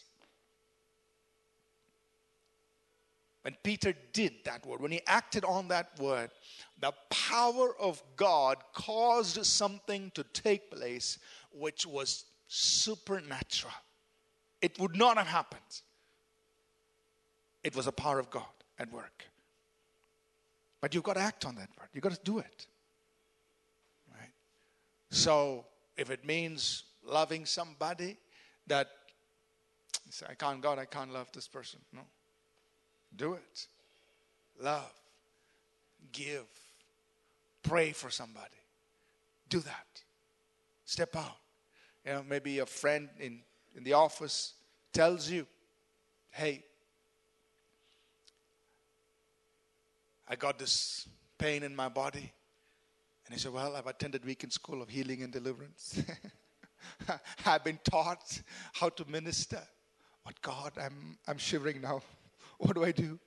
When 3.42 3.56
Peter 3.62 3.94
did 4.12 4.32
that 4.44 4.66
word, 4.66 4.80
when 4.80 4.90
he 4.90 5.00
acted 5.06 5.44
on 5.44 5.68
that 5.68 5.98
word, 5.98 6.30
the 6.80 6.92
power 7.08 7.74
of 7.80 8.02
God 8.16 8.58
caused 8.74 9.44
something 9.46 10.10
to 10.14 10.24
take 10.24 10.70
place 10.70 11.18
which 11.52 11.86
was 11.86 12.24
supernatural. 12.48 13.72
It 14.60 14.78
would 14.78 14.96
not 14.96 15.16
have 15.16 15.26
happened. 15.26 15.80
It 17.62 17.74
was 17.74 17.86
the 17.86 17.92
power 17.92 18.18
of 18.18 18.30
God 18.30 18.44
at 18.78 18.92
work. 18.92 19.29
But 20.80 20.94
you've 20.94 21.04
got 21.04 21.14
to 21.14 21.20
act 21.20 21.44
on 21.44 21.54
that 21.56 21.74
part. 21.76 21.90
You've 21.92 22.02
got 22.02 22.12
to 22.12 22.20
do 22.24 22.38
it. 22.38 22.66
Right? 24.12 24.30
So 25.10 25.66
if 25.96 26.10
it 26.10 26.24
means 26.24 26.84
loving 27.04 27.44
somebody 27.44 28.16
that 28.66 28.88
say, 30.10 30.26
I 30.28 30.34
can't, 30.34 30.60
God, 30.60 30.78
I 30.78 30.84
can't 30.84 31.12
love 31.12 31.30
this 31.32 31.48
person. 31.48 31.80
No. 31.92 32.00
Do 33.16 33.34
it. 33.34 33.66
Love. 34.60 34.92
Give. 36.12 36.46
Pray 37.62 37.92
for 37.92 38.10
somebody. 38.10 38.46
Do 39.48 39.60
that. 39.60 40.02
Step 40.84 41.14
out. 41.16 41.36
You 42.04 42.12
know, 42.12 42.24
maybe 42.28 42.60
a 42.60 42.66
friend 42.66 43.08
in, 43.18 43.40
in 43.76 43.84
the 43.84 43.92
office 43.92 44.54
tells 44.92 45.30
you, 45.30 45.46
hey, 46.30 46.64
I 50.30 50.36
got 50.36 50.60
this 50.60 51.08
pain 51.38 51.64
in 51.64 51.74
my 51.74 51.88
body. 51.88 52.32
And 53.26 53.34
he 53.34 53.40
said, 53.40 53.52
Well, 53.52 53.74
I've 53.74 53.88
attended 53.88 54.24
weekend 54.24 54.52
school 54.52 54.80
of 54.80 54.88
healing 54.88 55.24
and 55.24 55.32
deliverance. 55.32 56.00
I've 57.44 57.64
been 57.64 57.80
taught 57.82 58.40
how 58.74 58.90
to 58.90 59.04
minister. 59.10 59.60
But 60.24 60.40
God, 60.40 60.72
I'm, 60.80 61.18
I'm 61.26 61.38
shivering 61.38 61.80
now. 61.80 62.02
What 62.58 62.74
do 62.74 62.84
I 62.84 62.92
do? 62.92 63.18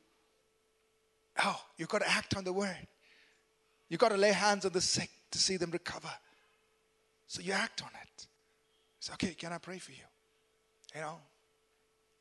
Oh, 1.43 1.59
you've 1.75 1.89
got 1.89 2.01
to 2.03 2.09
act 2.09 2.37
on 2.37 2.43
the 2.43 2.53
word. 2.53 2.87
You've 3.89 3.99
got 3.99 4.09
to 4.09 4.17
lay 4.17 4.31
hands 4.31 4.63
on 4.63 4.73
the 4.73 4.79
sick 4.79 5.09
to 5.31 5.39
see 5.39 5.57
them 5.57 5.71
recover. 5.71 6.11
So 7.25 7.41
you 7.41 7.53
act 7.53 7.81
on 7.81 7.89
it. 7.99 8.27
It's 8.99 9.09
okay, 9.13 9.33
can 9.33 9.51
I 9.51 9.57
pray 9.57 9.79
for 9.79 9.91
you? 9.91 10.05
You 10.93 11.01
know, 11.01 11.17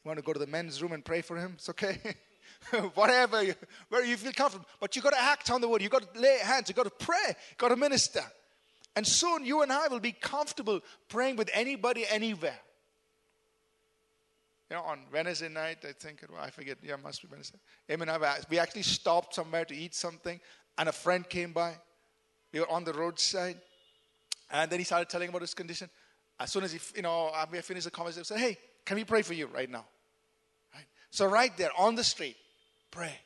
you 0.02 0.08
want 0.08 0.18
to 0.20 0.24
go 0.24 0.32
to 0.32 0.38
the 0.38 0.46
men's 0.46 0.80
room 0.80 0.92
and 0.92 1.04
pray 1.04 1.20
for 1.20 1.36
him? 1.36 1.52
It's 1.56 1.68
okay. 1.68 1.98
Whatever, 2.94 3.44
where 3.88 4.04
you 4.04 4.16
feel 4.16 4.32
comfortable. 4.32 4.66
But 4.80 4.94
you've 4.94 5.04
got 5.04 5.12
to 5.12 5.22
act 5.22 5.50
on 5.50 5.60
the 5.60 5.68
word. 5.68 5.82
You've 5.82 5.90
got 5.90 6.14
to 6.14 6.20
lay 6.20 6.38
hands. 6.38 6.68
You've 6.68 6.76
got 6.76 6.84
to 6.84 6.90
pray. 6.90 7.16
You've 7.26 7.58
got 7.58 7.68
to 7.68 7.76
minister. 7.76 8.22
And 8.94 9.06
soon 9.06 9.44
you 9.44 9.62
and 9.62 9.72
I 9.72 9.88
will 9.88 10.00
be 10.00 10.12
comfortable 10.12 10.80
praying 11.08 11.36
with 11.36 11.50
anybody, 11.52 12.04
anywhere. 12.08 12.58
You 14.70 14.76
know, 14.76 14.84
on 14.84 15.00
Wednesday 15.12 15.48
night, 15.48 15.78
I 15.86 15.92
think 15.92 16.22
it 16.22 16.30
was, 16.30 16.38
I 16.42 16.50
forget, 16.50 16.78
yeah, 16.82 16.96
must 16.96 17.22
be 17.22 17.28
Wednesday. 17.30 17.58
Amen. 17.90 18.08
We 18.48 18.58
actually 18.58 18.82
stopped 18.82 19.34
somewhere 19.34 19.64
to 19.66 19.76
eat 19.76 19.94
something, 19.94 20.40
and 20.78 20.88
a 20.88 20.92
friend 20.92 21.28
came 21.28 21.52
by. 21.52 21.74
We 22.52 22.60
were 22.60 22.70
on 22.70 22.84
the 22.84 22.92
roadside, 22.92 23.58
and 24.50 24.70
then 24.70 24.78
he 24.78 24.84
started 24.84 25.08
telling 25.08 25.28
about 25.28 25.42
his 25.42 25.54
condition. 25.54 25.90
As 26.40 26.50
soon 26.50 26.64
as 26.64 26.72
he, 26.72 26.80
you 26.96 27.02
know, 27.02 27.30
we 27.50 27.60
finished 27.60 27.84
the 27.84 27.90
conversation, 27.90 28.22
I 28.22 28.24
said, 28.24 28.38
"Hey, 28.38 28.58
can 28.84 28.96
we 28.96 29.04
pray 29.04 29.22
for 29.22 29.34
you 29.34 29.46
right 29.46 29.68
now?" 29.68 29.84
Right. 30.74 30.86
So 31.10 31.26
right 31.26 31.54
there 31.56 31.70
on 31.78 31.94
the 31.94 32.04
street, 32.04 32.36
pray. 32.92 33.18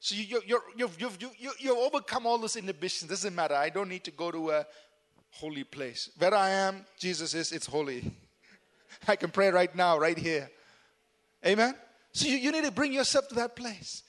So 0.00 0.14
you, 0.14 0.42
you, 0.46 0.60
you've, 0.76 1.00
you've, 1.00 1.18
you, 1.38 1.52
you've 1.58 1.76
overcome 1.76 2.26
all 2.26 2.38
those 2.38 2.56
inhibitions. 2.56 3.10
Doesn't 3.10 3.34
matter. 3.34 3.54
I 3.54 3.68
don't 3.70 3.88
need 3.88 4.04
to 4.04 4.10
go 4.10 4.30
to 4.30 4.50
a 4.50 4.66
holy 5.30 5.64
place. 5.64 6.10
Where 6.18 6.34
I 6.34 6.50
am, 6.50 6.84
Jesus 6.98 7.32
is. 7.34 7.52
It's 7.52 7.66
holy. 7.66 8.10
I 9.08 9.16
can 9.16 9.30
pray 9.30 9.50
right 9.50 9.74
now, 9.74 9.98
right 9.98 10.18
here. 10.18 10.50
Amen? 11.46 11.74
So 12.12 12.28
you, 12.28 12.36
you 12.36 12.50
need 12.50 12.64
to 12.64 12.72
bring 12.72 12.92
yourself 12.92 13.28
to 13.28 13.34
that 13.36 13.56
place. 13.56 14.02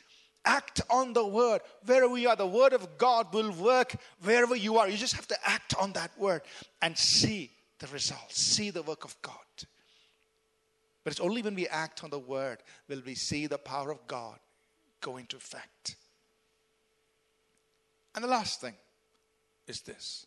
Act 0.45 0.81
on 0.89 1.13
the 1.13 1.25
word. 1.25 1.61
Wherever 1.85 2.17
you 2.17 2.29
are, 2.29 2.35
the 2.35 2.47
word 2.47 2.73
of 2.73 2.97
God 2.97 3.33
will 3.33 3.51
work 3.51 3.95
wherever 4.23 4.55
you 4.55 4.77
are. 4.77 4.89
You 4.89 4.97
just 4.97 5.15
have 5.15 5.27
to 5.27 5.37
act 5.45 5.75
on 5.79 5.91
that 5.93 6.11
word 6.17 6.41
and 6.81 6.97
see 6.97 7.51
the 7.79 7.87
results, 7.87 8.41
see 8.41 8.69
the 8.69 8.81
work 8.81 9.03
of 9.03 9.15
God. 9.21 9.35
But 11.03 11.11
it's 11.11 11.19
only 11.19 11.41
when 11.41 11.55
we 11.55 11.67
act 11.67 12.03
on 12.03 12.09
the 12.11 12.19
word 12.19 12.59
will 12.87 13.01
we 13.05 13.15
see 13.15 13.47
the 13.47 13.57
power 13.57 13.91
of 13.91 14.07
God 14.07 14.39
go 15.01 15.17
into 15.17 15.35
effect. 15.35 15.95
And 18.15 18.23
the 18.23 18.29
last 18.29 18.61
thing 18.61 18.75
is 19.67 19.81
this 19.81 20.25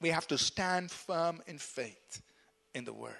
we 0.00 0.10
have 0.10 0.26
to 0.28 0.38
stand 0.38 0.90
firm 0.90 1.40
in 1.46 1.58
faith 1.58 2.22
in 2.74 2.84
the 2.84 2.92
word. 2.92 3.14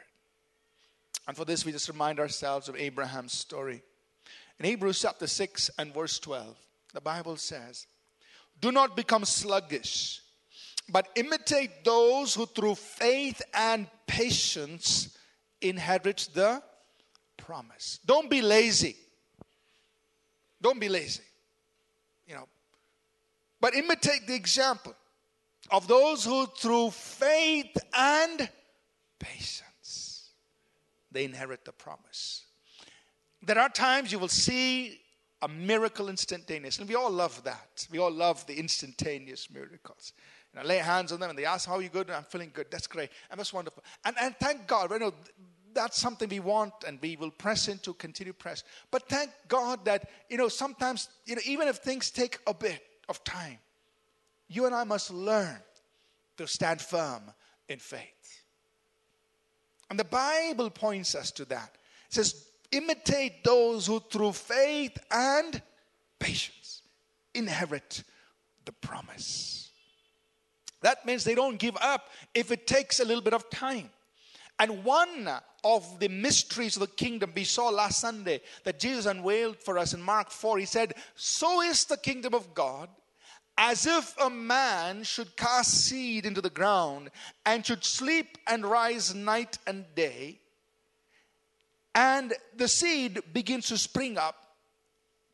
And 1.29 1.37
for 1.37 1.45
this, 1.45 1.65
we 1.65 1.71
just 1.73 1.89
remind 1.89 2.19
ourselves 2.19 2.69
of 2.69 2.77
Abraham's 2.77 3.33
story. 3.33 3.83
In 4.59 4.67
Hebrews 4.67 5.01
chapter 5.01 5.27
6 5.29 5.71
and 5.79 5.95
verse 5.95 6.19
12, 6.19 6.57
the 6.93 7.01
Bible 7.01 7.37
says, 7.37 7.87
Do 8.61 8.73
not 8.73 8.97
become 8.97 9.25
sluggish, 9.25 10.21
but 10.89 11.09
imitate 11.15 11.85
those 11.85 12.35
who 12.35 12.47
through 12.47 12.75
faith 12.75 13.41
and 13.55 13.87
patience 14.07 15.17
inherit 15.61 16.29
the 16.35 16.61
promise. 17.37 18.01
Don't 18.05 18.29
be 18.29 18.43
lazy. 18.43 18.97
Don't 20.63 20.81
be 20.81 20.89
lazy. 20.89 21.23
You 22.27 22.37
know, 22.37 22.49
but 23.61 23.75
imitate 23.75 24.27
the 24.27 24.35
example 24.35 24.95
of 25.71 25.89
those 25.89 26.25
who 26.25 26.47
through 26.47 26.91
faith 26.91 27.77
and 27.93 28.49
patience 29.19 29.63
they 31.13 31.25
inherit 31.25 31.65
the 31.65 31.73
promise. 31.73 32.45
There 33.43 33.59
are 33.59 33.69
times 33.69 34.13
you 34.13 34.19
will 34.19 34.29
see 34.29 35.01
a 35.43 35.49
miracle 35.49 36.09
instantaneous, 36.09 36.79
and 36.79 36.89
we 36.89 36.95
all 36.95 37.11
love 37.11 37.43
that. 37.45 37.87
We 37.91 37.99
all 37.99 38.11
love 38.11 38.47
the 38.47 38.55
instantaneous 38.55 39.51
miracles. 39.51 40.13
And 40.53 40.61
I 40.61 40.65
lay 40.65 40.79
hands 40.79 41.13
on 41.13 41.21
them 41.21 41.31
and 41.31 41.39
they 41.39 41.45
ask, 41.45 41.69
How 41.69 41.77
are 41.77 41.83
you 41.83 41.89
good? 41.89 42.09
And 42.09 42.17
I'm 42.17 42.25
feeling 42.25 42.51
good. 42.53 42.67
That's 42.71 42.87
great. 42.87 43.11
And 43.31 43.39
that's 43.39 43.53
wonderful. 43.53 43.83
And, 44.05 44.15
and 44.21 44.37
thank 44.39 44.67
God, 44.67 44.91
you 44.93 44.99
know, 44.99 45.15
that's 45.75 45.99
something 45.99 46.29
we 46.29 46.41
want 46.41 46.73
and 46.87 46.99
we 47.01 47.17
will 47.17 47.31
press 47.31 47.69
into, 47.69 47.95
continue 47.95 48.33
press. 48.33 48.65
But 48.91 49.09
thank 49.09 49.31
God 49.49 49.85
that, 49.85 50.09
you 50.29 50.37
know, 50.37 50.49
sometimes, 50.49 51.09
you 51.25 51.35
know, 51.35 51.43
even 51.47 51.69
if 51.69 51.77
things 51.77 52.11
take 52.11 52.39
a 52.47 52.55
bit 52.55 52.81
of 53.09 53.23
time, 53.25 53.59
you 54.49 54.67
and 54.67 54.75
I 54.75 54.85
must 54.85 55.11
learn 55.11 55.59
to 56.37 56.47
stand 56.47 56.81
firm 56.81 57.23
in 57.69 57.79
faith. 57.79 58.45
And 59.91 59.99
the 59.99 60.05
Bible 60.05 60.71
points 60.71 61.15
us 61.15 61.31
to 61.33 61.45
that. 61.47 61.77
It 62.09 62.15
says, 62.15 62.47
imitate 62.71 63.45
those 63.45 63.87
who 63.87 64.01
through 64.01 64.33
faith 64.33 64.97
and 65.11 65.61
patience 66.19 66.83
inherit 67.35 68.03
the 68.65 68.73
promise. 68.73 69.71
That 70.81 71.07
means 71.07 71.25
they 71.25 71.35
don't 71.35 71.59
give 71.59 71.77
up 71.81 72.09
if 72.35 72.51
it 72.51 72.67
takes 72.67 73.01
a 73.01 73.05
little 73.05 73.23
bit 73.23 73.35
of 73.35 73.49
time. 73.51 73.91
And 74.63 74.85
one 74.85 75.29
of 75.65 75.99
the 75.99 76.07
mysteries 76.07 76.77
of 76.77 76.81
the 76.83 76.87
kingdom 76.87 77.33
we 77.35 77.43
saw 77.43 77.69
last 77.69 77.99
Sunday 77.99 78.41
that 78.63 78.79
Jesus 78.79 79.07
unveiled 79.07 79.57
for 79.57 79.77
us 79.77 79.93
in 79.93 80.01
Mark 80.01 80.31
4, 80.31 80.59
he 80.59 80.67
said, 80.67 80.95
So 81.17 81.63
is 81.63 81.85
the 81.85 81.97
kingdom 81.97 82.33
of 82.33 82.55
God 82.55 82.89
as 83.59 83.87
if 83.87 84.15
a 84.21 84.31
man 84.31 85.03
should 85.03 85.37
cast 85.37 85.87
seed 85.87 86.27
into 86.27 86.41
the 86.41 86.49
ground 86.49 87.11
and 87.45 87.67
should 87.67 87.83
sleep 87.83 88.39
and 88.47 88.65
rise 88.65 89.13
night 89.13 89.59
and 89.67 89.85
day. 89.97 90.39
And 91.97 92.33
the 92.57 92.69
seed 92.69 93.19
begins 93.33 93.67
to 93.67 93.77
spring 93.77 94.17
up, 94.17 94.37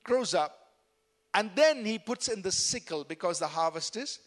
grows 0.04 0.32
up, 0.32 0.58
and 1.34 1.50
then 1.54 1.84
he 1.84 1.98
puts 1.98 2.28
in 2.28 2.40
the 2.40 2.50
sickle 2.50 3.04
because 3.04 3.40
the 3.40 3.46
harvest 3.46 3.94
is 3.98 4.20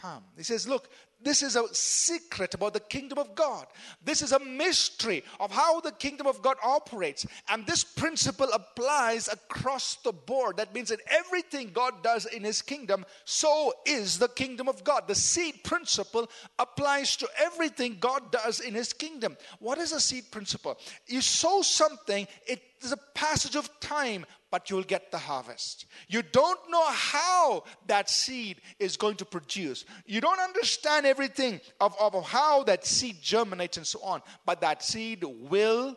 come. 0.00 0.22
He 0.36 0.42
says, 0.42 0.68
Look, 0.68 0.88
this 1.24 1.42
is 1.42 1.56
a 1.56 1.72
secret 1.74 2.54
about 2.54 2.74
the 2.74 2.80
kingdom 2.80 3.18
of 3.18 3.34
God. 3.34 3.66
This 4.04 4.20
is 4.20 4.32
a 4.32 4.38
mystery 4.38 5.24
of 5.40 5.50
how 5.50 5.80
the 5.80 5.92
kingdom 5.92 6.26
of 6.26 6.42
God 6.42 6.56
operates. 6.62 7.26
And 7.48 7.66
this 7.66 7.82
principle 7.82 8.50
applies 8.52 9.28
across 9.28 9.96
the 9.96 10.12
board. 10.12 10.58
That 10.58 10.74
means 10.74 10.90
that 10.90 11.00
everything 11.10 11.70
God 11.72 12.02
does 12.02 12.26
in 12.26 12.44
his 12.44 12.60
kingdom, 12.60 13.06
so 13.24 13.72
is 13.86 14.18
the 14.18 14.28
kingdom 14.28 14.68
of 14.68 14.84
God. 14.84 15.08
The 15.08 15.14
seed 15.14 15.64
principle 15.64 16.28
applies 16.58 17.16
to 17.16 17.28
everything 17.38 17.96
God 17.98 18.30
does 18.30 18.60
in 18.60 18.74
his 18.74 18.92
kingdom. 18.92 19.36
What 19.60 19.78
is 19.78 19.92
a 19.92 20.00
seed 20.00 20.30
principle? 20.30 20.78
You 21.06 21.22
sow 21.22 21.62
something, 21.62 22.28
it 22.46 22.62
is 22.82 22.92
a 22.92 22.98
passage 23.14 23.56
of 23.56 23.70
time, 23.80 24.26
but 24.54 24.70
you'll 24.70 24.84
get 24.84 25.10
the 25.10 25.18
harvest. 25.18 25.86
You 26.06 26.22
don't 26.22 26.60
know 26.70 26.86
how 26.86 27.64
that 27.88 28.08
seed 28.08 28.60
is 28.78 28.96
going 28.96 29.16
to 29.16 29.24
produce. 29.24 29.84
You 30.06 30.20
don't 30.20 30.38
understand 30.38 31.06
everything 31.06 31.60
of, 31.80 31.96
of 31.98 32.24
how 32.24 32.62
that 32.62 32.86
seed 32.86 33.16
germinates 33.20 33.78
and 33.78 33.84
so 33.84 33.98
on, 34.00 34.22
but 34.46 34.60
that 34.60 34.84
seed 34.84 35.24
will 35.24 35.96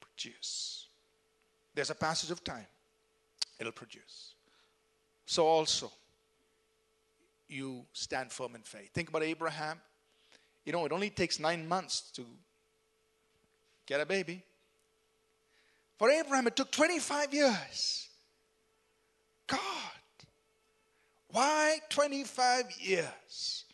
produce. 0.00 0.86
There's 1.74 1.90
a 1.90 1.96
passage 1.96 2.30
of 2.30 2.44
time, 2.44 2.66
it'll 3.58 3.72
produce. 3.72 4.34
So 5.24 5.44
also, 5.44 5.90
you 7.48 7.86
stand 7.92 8.30
firm 8.30 8.54
in 8.54 8.62
faith. 8.62 8.92
Think 8.94 9.08
about 9.08 9.24
Abraham. 9.24 9.80
You 10.64 10.70
know, 10.70 10.84
it 10.84 10.92
only 10.92 11.10
takes 11.10 11.40
nine 11.40 11.66
months 11.66 12.02
to 12.12 12.24
get 13.84 14.00
a 14.00 14.06
baby. 14.06 14.44
For 15.98 16.10
Abraham, 16.10 16.46
it 16.46 16.56
took 16.56 16.70
25 16.70 17.32
years. 17.32 18.08
God, 19.46 19.60
why 21.28 21.78
25 21.88 22.64
years? 22.80 23.64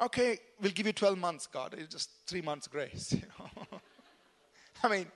Okay, 0.00 0.38
we'll 0.60 0.72
give 0.72 0.86
you 0.86 0.92
12 0.92 1.18
months, 1.18 1.46
God. 1.46 1.74
It's 1.76 1.92
just 1.92 2.10
three 2.26 2.40
months 2.40 2.66
grace. 2.66 3.14
I 4.82 4.88
mean, 4.88 5.06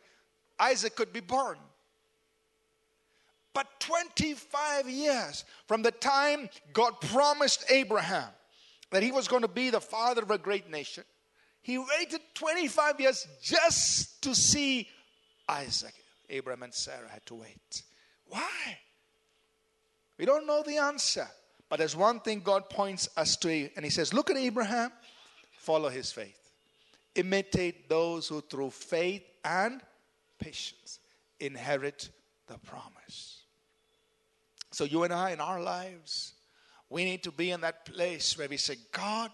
Isaac 0.59 0.95
could 0.95 1.13
be 1.13 1.21
born. 1.21 1.57
But 3.55 3.81
25 3.81 4.89
years 4.89 5.45
from 5.67 5.83
the 5.83 5.93
time 5.93 6.51
God 6.73 7.01
promised 7.01 7.65
Abraham 7.71 8.29
that 8.91 9.03
he 9.03 9.13
was 9.13 9.29
going 9.29 9.43
to 9.43 9.49
be 9.49 9.71
the 9.71 9.81
father 9.81 10.23
of 10.23 10.31
a 10.31 10.39
great 10.39 10.69
nation, 10.71 11.05
he 11.63 11.79
waited 11.79 12.21
25 12.35 13.01
years 13.01 13.27
just 13.41 14.23
to 14.23 14.35
see 14.35 14.89
Isaac. 15.49 15.95
Abraham 16.31 16.63
and 16.63 16.75
Sarah 16.75 17.09
had 17.09 17.25
to 17.27 17.35
wait. 17.35 17.83
Why? 18.27 18.79
We 20.19 20.25
don't 20.25 20.47
know 20.47 20.63
the 20.63 20.79
answer. 20.79 21.29
But 21.69 21.79
there's 21.79 21.97
one 21.97 22.21
thing 22.21 22.41
God 22.41 22.71
points 22.71 23.09
us 23.17 23.37
to, 23.39 23.69
and 23.75 23.85
He 23.85 23.91
says, 23.91 24.13
Look 24.13 24.31
at 24.31 24.37
Abraham, 24.37 24.93
follow 25.59 25.89
his 25.89 26.13
faith. 26.13 26.39
Imitate 27.15 27.89
those 27.89 28.29
who 28.29 28.41
through 28.41 28.71
faith 28.71 29.23
and 29.45 29.81
patience 30.39 30.99
inherit 31.41 32.11
the 32.49 32.59
promise. 32.59 33.43
So, 34.73 34.85
you 34.85 35.05
and 35.05 35.13
I, 35.13 35.31
in 35.31 35.41
our 35.41 35.61
lives, 35.61 36.35
we 36.91 37.05
need 37.05 37.23
to 37.23 37.33
be 37.33 37.51
in 37.51 37.61
that 37.63 37.85
place 37.85 38.37
where 38.37 38.49
we 38.49 38.57
say, 38.57 38.77
God, 38.93 39.31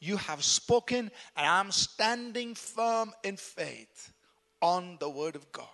you 0.00 0.16
have 0.16 0.42
spoken, 0.42 1.10
and 1.36 1.46
I'm 1.46 1.70
standing 1.70 2.54
firm 2.54 3.12
in 3.22 3.36
faith 3.36 4.12
on 4.60 4.96
the 5.00 5.08
word 5.08 5.36
of 5.36 5.50
God. 5.52 5.66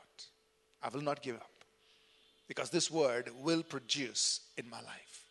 I 0.83 0.89
will 0.89 1.03
not 1.03 1.23
give 1.23 1.37
up 1.37 1.51
because 2.49 2.71
this 2.71 2.91
word 2.91 3.31
will 3.43 3.63
produce 3.63 4.41
in 4.57 4.69
my 4.71 4.79
life. 4.79 5.25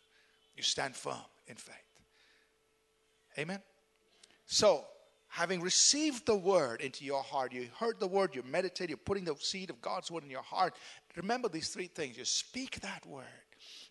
You 0.56 0.62
stand 0.62 0.94
firm 0.94 1.16
in 1.46 1.56
faith. 1.56 1.74
Amen. 3.38 3.60
So, 4.46 4.84
having 5.28 5.60
received 5.60 6.26
the 6.26 6.36
word 6.36 6.80
into 6.80 7.04
your 7.04 7.22
heart, 7.22 7.52
you 7.52 7.68
heard 7.78 8.00
the 8.00 8.06
word, 8.06 8.34
you 8.34 8.42
meditate, 8.42 8.88
you're 8.88 8.96
putting 8.96 9.24
the 9.24 9.36
seed 9.38 9.70
of 9.70 9.80
God's 9.80 10.10
word 10.10 10.24
in 10.24 10.30
your 10.30 10.42
heart. 10.42 10.74
Remember 11.16 11.48
these 11.48 11.68
three 11.68 11.88
things. 11.88 12.16
You 12.16 12.24
speak 12.24 12.80
that 12.80 13.04
word, 13.06 13.24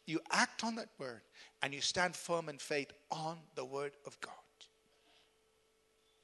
you 0.06 0.19
act 0.32 0.63
on 0.63 0.75
that 0.75 0.89
word, 0.97 1.21
and 1.62 1.73
you 1.73 1.82
stand 1.82 2.15
firm 2.15 2.49
in 2.49 2.58
faith 2.58 2.91
on 3.12 3.38
the 3.56 3.65
word 3.65 3.93
of 4.06 4.19
God 4.21 4.34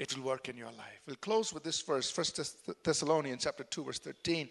it 0.02 0.18
will 0.18 0.24
work 0.24 0.50
in 0.50 0.58
your 0.58 0.72
life. 0.72 1.00
We'll 1.06 1.16
close 1.18 1.54
with 1.54 1.64
this 1.64 1.80
verse, 1.80 2.10
First 2.10 2.40
Thessalonians 2.84 3.44
chapter 3.44 3.64
2, 3.64 3.84
verse 3.84 4.00
13. 4.00 4.50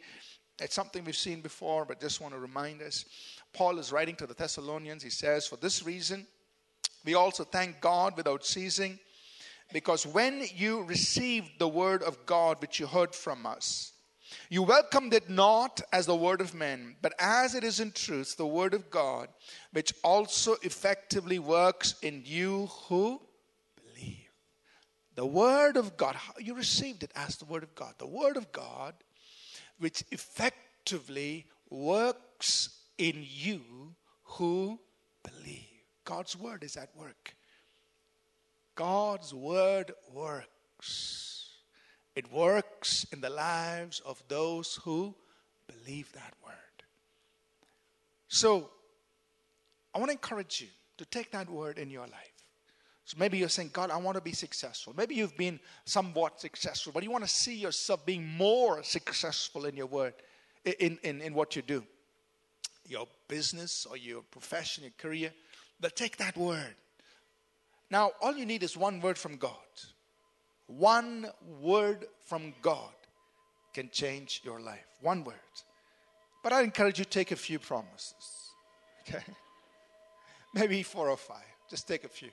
It's 0.61 0.77
something 0.77 1.05
we've 1.05 1.17
seen 1.17 1.41
before, 1.41 1.85
but 1.85 2.01
just 2.01 2.21
want 2.21 2.35
to 2.35 2.39
remind 2.39 2.81
us. 2.83 3.05
Paul 3.53 3.81
is 3.81 3.91
writing 3.91 4.15
to 4.17 4.29
the 4.29 4.35
Thessalonians. 4.35 5.03
He 5.03 5.11
says, 5.11 5.49
For 5.49 5.57
this 5.57 5.83
reason, 5.83 6.25
we 7.05 7.15
also 7.15 7.43
thank 7.43 7.81
God 7.81 8.17
without 8.17 8.47
ceasing, 8.47 9.01
because 9.73 10.07
when 10.07 10.45
you 10.55 10.85
received 10.85 11.59
the 11.59 11.67
word 11.67 12.05
of 12.05 12.25
God 12.27 12.61
which 12.61 12.79
you 12.79 12.87
heard 12.87 13.13
from 13.13 13.45
us, 13.45 13.93
you 14.51 14.63
welcomed 14.63 15.15
it 15.15 15.29
not 15.29 15.81
as 15.93 16.07
the 16.07 16.15
word 16.15 16.41
of 16.41 16.55
men, 16.55 16.95
but 17.03 17.13
as 17.19 17.57
it 17.57 17.65
is 17.65 17.81
in 17.81 17.91
truth 17.91 18.37
the 18.37 18.47
word 18.47 18.73
of 18.73 18.89
God, 18.89 19.27
which 19.73 19.93
also 20.05 20.55
effectively 20.63 21.41
works 21.41 21.97
in 22.03 22.23
you 22.25 22.69
who 22.87 23.21
the 25.21 25.27
Word 25.27 25.77
of 25.77 25.99
God, 25.99 26.17
you 26.39 26.55
received 26.55 27.03
it 27.03 27.13
as 27.15 27.37
the 27.37 27.45
Word 27.45 27.63
of 27.63 27.75
God. 27.75 27.93
The 27.99 28.07
Word 28.07 28.39
of 28.39 28.51
God, 28.53 28.95
which 29.79 30.03
effectively 30.11 31.45
works 31.69 32.71
in 32.97 33.23
you 33.29 33.61
who 34.23 34.81
believe. 35.23 35.85
God's 36.07 36.39
Word 36.39 36.65
is 36.65 36.75
at 36.79 36.97
work. 36.97 37.35
God's 38.77 39.35
Word 39.35 39.93
works. 40.11 41.51
It 42.17 42.33
works 42.33 43.05
in 43.13 43.21
the 43.21 43.29
lives 43.29 44.01
of 44.07 44.23
those 44.27 44.77
who 44.85 45.15
believe 45.67 46.11
that 46.13 46.33
Word. 46.43 46.55
So, 48.29 48.71
I 49.95 49.99
want 49.99 50.09
to 50.09 50.15
encourage 50.15 50.63
you 50.63 50.69
to 50.97 51.05
take 51.05 51.33
that 51.33 51.51
Word 51.51 51.77
in 51.77 51.91
your 51.91 52.07
life. 52.07 52.30
So 53.11 53.17
maybe 53.19 53.39
you're 53.39 53.49
saying, 53.49 53.71
God, 53.73 53.91
I 53.91 53.97
want 53.97 54.15
to 54.19 54.21
be 54.21 54.31
successful. 54.31 54.95
Maybe 54.97 55.17
you've 55.17 55.37
been 55.37 55.59
somewhat 55.85 56.41
successful, 56.41 56.93
but 56.93 57.03
you 57.03 57.11
want 57.11 57.25
to 57.25 57.29
see 57.29 57.57
yourself 57.57 58.07
being 58.07 58.25
more 58.25 58.85
successful 58.85 59.65
in 59.65 59.77
your 59.77 59.87
word, 59.87 60.15
in, 60.65 60.97
in, 61.03 61.21
in 61.21 61.35
what 61.35 61.57
you 61.57 61.63
do. 61.63 61.83
Your 62.87 63.09
business 63.27 63.85
or 63.85 63.97
your 63.97 64.23
profession, 64.23 64.85
your 64.85 64.93
career. 64.97 65.33
But 65.81 65.97
take 65.97 66.19
that 66.19 66.37
word. 66.37 66.77
Now, 67.91 68.13
all 68.23 68.37
you 68.37 68.47
need 68.47 68.63
is 68.63 68.77
one 68.77 69.01
word 69.01 69.19
from 69.19 69.39
God. 69.39 69.57
One 70.69 71.27
word 71.61 72.07
from 72.27 72.55
God 72.63 72.95
can 73.75 73.91
change 73.91 74.41
your 74.45 74.61
life. 74.61 74.87
One 75.01 75.25
word. 75.25 75.35
But 76.45 76.53
I 76.53 76.63
encourage 76.63 77.01
you 77.01 77.05
take 77.05 77.33
a 77.33 77.37
few 77.37 77.59
promises. 77.59 78.53
Okay? 79.01 79.25
Maybe 80.55 80.85
four 80.85 81.11
or 81.11 81.17
five. 81.17 81.43
Just 81.69 81.89
take 81.89 82.05
a 82.05 82.09
few. 82.09 82.31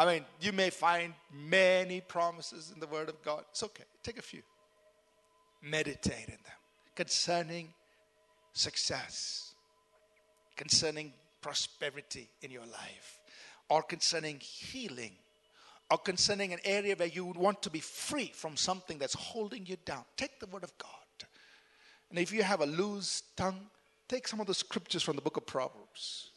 I 0.00 0.06
mean, 0.06 0.24
you 0.40 0.52
may 0.52 0.70
find 0.70 1.12
many 1.30 2.00
promises 2.00 2.72
in 2.72 2.80
the 2.80 2.86
Word 2.86 3.10
of 3.10 3.22
God. 3.22 3.44
It's 3.50 3.62
okay. 3.62 3.84
Take 4.02 4.18
a 4.18 4.22
few. 4.22 4.40
Meditate 5.62 6.24
in 6.28 6.38
them 6.42 6.58
concerning 6.96 7.68
success, 8.54 9.52
concerning 10.56 11.12
prosperity 11.42 12.30
in 12.40 12.50
your 12.50 12.64
life, 12.64 13.20
or 13.68 13.82
concerning 13.82 14.40
healing, 14.40 15.12
or 15.90 15.98
concerning 15.98 16.54
an 16.54 16.60
area 16.64 16.94
where 16.96 17.08
you 17.08 17.26
would 17.26 17.36
want 17.36 17.60
to 17.60 17.68
be 17.68 17.80
free 17.80 18.32
from 18.34 18.56
something 18.56 18.96
that's 18.96 19.12
holding 19.12 19.66
you 19.66 19.76
down. 19.84 20.04
Take 20.16 20.40
the 20.40 20.46
Word 20.46 20.64
of 20.64 20.72
God. 20.78 21.28
And 22.08 22.18
if 22.18 22.32
you 22.32 22.42
have 22.42 22.62
a 22.62 22.66
loose 22.66 23.22
tongue, 23.36 23.66
take 24.08 24.26
some 24.26 24.40
of 24.40 24.46
the 24.46 24.54
scriptures 24.54 25.02
from 25.02 25.16
the 25.16 25.22
book 25.22 25.36
of 25.36 25.44
Proverbs. 25.44 26.30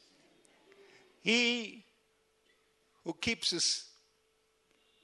He 1.21 1.82
who 3.03 3.13
keeps 3.13 3.51
his 3.51 3.85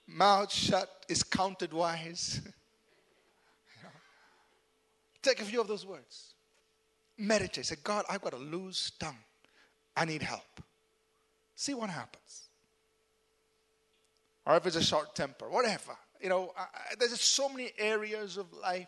mouth 0.08 0.52
shut 0.52 0.90
is 1.08 1.24
counted 1.24 1.74
wise. 1.74 2.42
Take 5.22 5.42
a 5.42 5.46
few 5.46 5.62
of 5.62 5.68
those 5.68 5.86
words. 5.86 6.34
Meditate. 7.18 7.66
Say, 7.66 7.76
God, 7.84 8.06
I've 8.10 8.22
got 8.22 8.34
a 8.34 8.38
loose 8.38 8.92
tongue. 9.00 9.18
I 9.96 10.06
need 10.06 10.22
help. 10.22 10.62
See 11.56 11.74
what 11.74 11.90
happens. 11.90 12.50
Or 14.46 14.56
if 14.56 14.66
it's 14.66 14.78
a 14.78 14.84
short 14.84 15.14
temper, 15.14 15.50
whatever. 15.50 15.96
You 16.22 16.30
know, 16.30 16.54
I, 16.58 16.62
I, 16.62 16.96
there's 16.98 17.20
so 17.20 17.50
many 17.50 17.72
areas 17.78 18.38
of 18.38 18.52
life. 18.54 18.88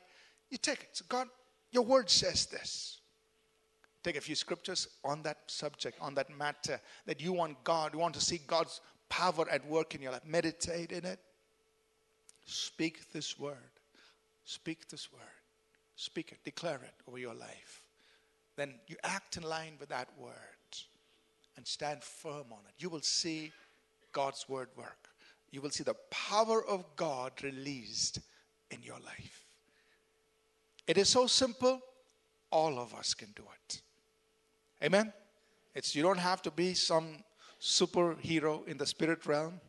You 0.50 0.58
take 0.58 0.82
it. 0.82 0.90
So 0.94 1.06
God, 1.08 1.28
your 1.72 1.84
word 1.84 2.10
says 2.10 2.46
this. 2.46 3.00
Take 4.04 4.16
a 4.16 4.22
few 4.22 4.36
scriptures 4.36 4.88
on 5.04 5.22
that 5.24 5.38
subject, 5.48 5.98
on 6.02 6.16
that 6.16 6.36
matter 6.36 6.80
that 7.06 7.22
you 7.22 7.34
want 7.34 7.64
God, 7.64 7.94
you 7.94 8.00
want 8.00 8.16
to 8.16 8.22
see 8.22 8.40
God's 8.48 8.82
power 9.12 9.46
at 9.52 9.68
work 9.68 9.94
in 9.94 10.02
your 10.02 10.14
life. 10.14 10.26
Meditate 10.26 10.94
in 10.94 11.06
it. 11.06 11.20
Speak 12.46 13.12
this 13.12 13.38
word. 13.38 13.58
Speak 14.46 14.88
this 14.88 15.12
word. 15.12 15.22
Speak 15.98 16.32
it. 16.32 16.40
Declare 16.46 16.80
it 16.84 16.94
over 17.08 17.20
your 17.20 17.36
life. 17.36 17.84
Then 18.56 18.74
you 18.88 18.96
act 19.04 19.36
in 19.36 19.44
line 19.44 19.74
with 19.80 19.90
that 19.90 20.08
word 20.18 20.32
and 21.58 21.68
stand 21.68 22.02
firm 22.02 22.46
on 22.52 22.60
it. 22.70 22.74
You 22.80 22.90
will 22.90 23.02
see 23.02 23.52
God's 24.14 24.48
word 24.48 24.70
work. 24.78 25.10
You 25.52 25.62
will 25.62 25.70
see 25.70 25.84
the 25.84 25.96
power 26.10 26.66
of 26.66 26.86
God 26.96 27.34
released 27.44 28.20
in 28.72 28.82
your 28.82 29.00
life. 29.00 29.46
It 30.88 30.98
is 30.98 31.10
so 31.10 31.28
simple, 31.28 31.82
all 32.50 32.80
of 32.80 32.94
us 32.96 33.14
can 33.14 33.30
do 33.36 33.44
it. 33.44 33.82
Amen. 34.84 35.12
It's 35.76 35.96
you 35.96 36.02
don't 36.02 36.18
have 36.18 36.42
to 36.44 36.52
be 36.52 36.74
some 36.74 37.24
superhero 37.62 38.68
in 38.68 38.78
the 38.78 38.86
spirit 38.86 39.26
realm 39.26 39.60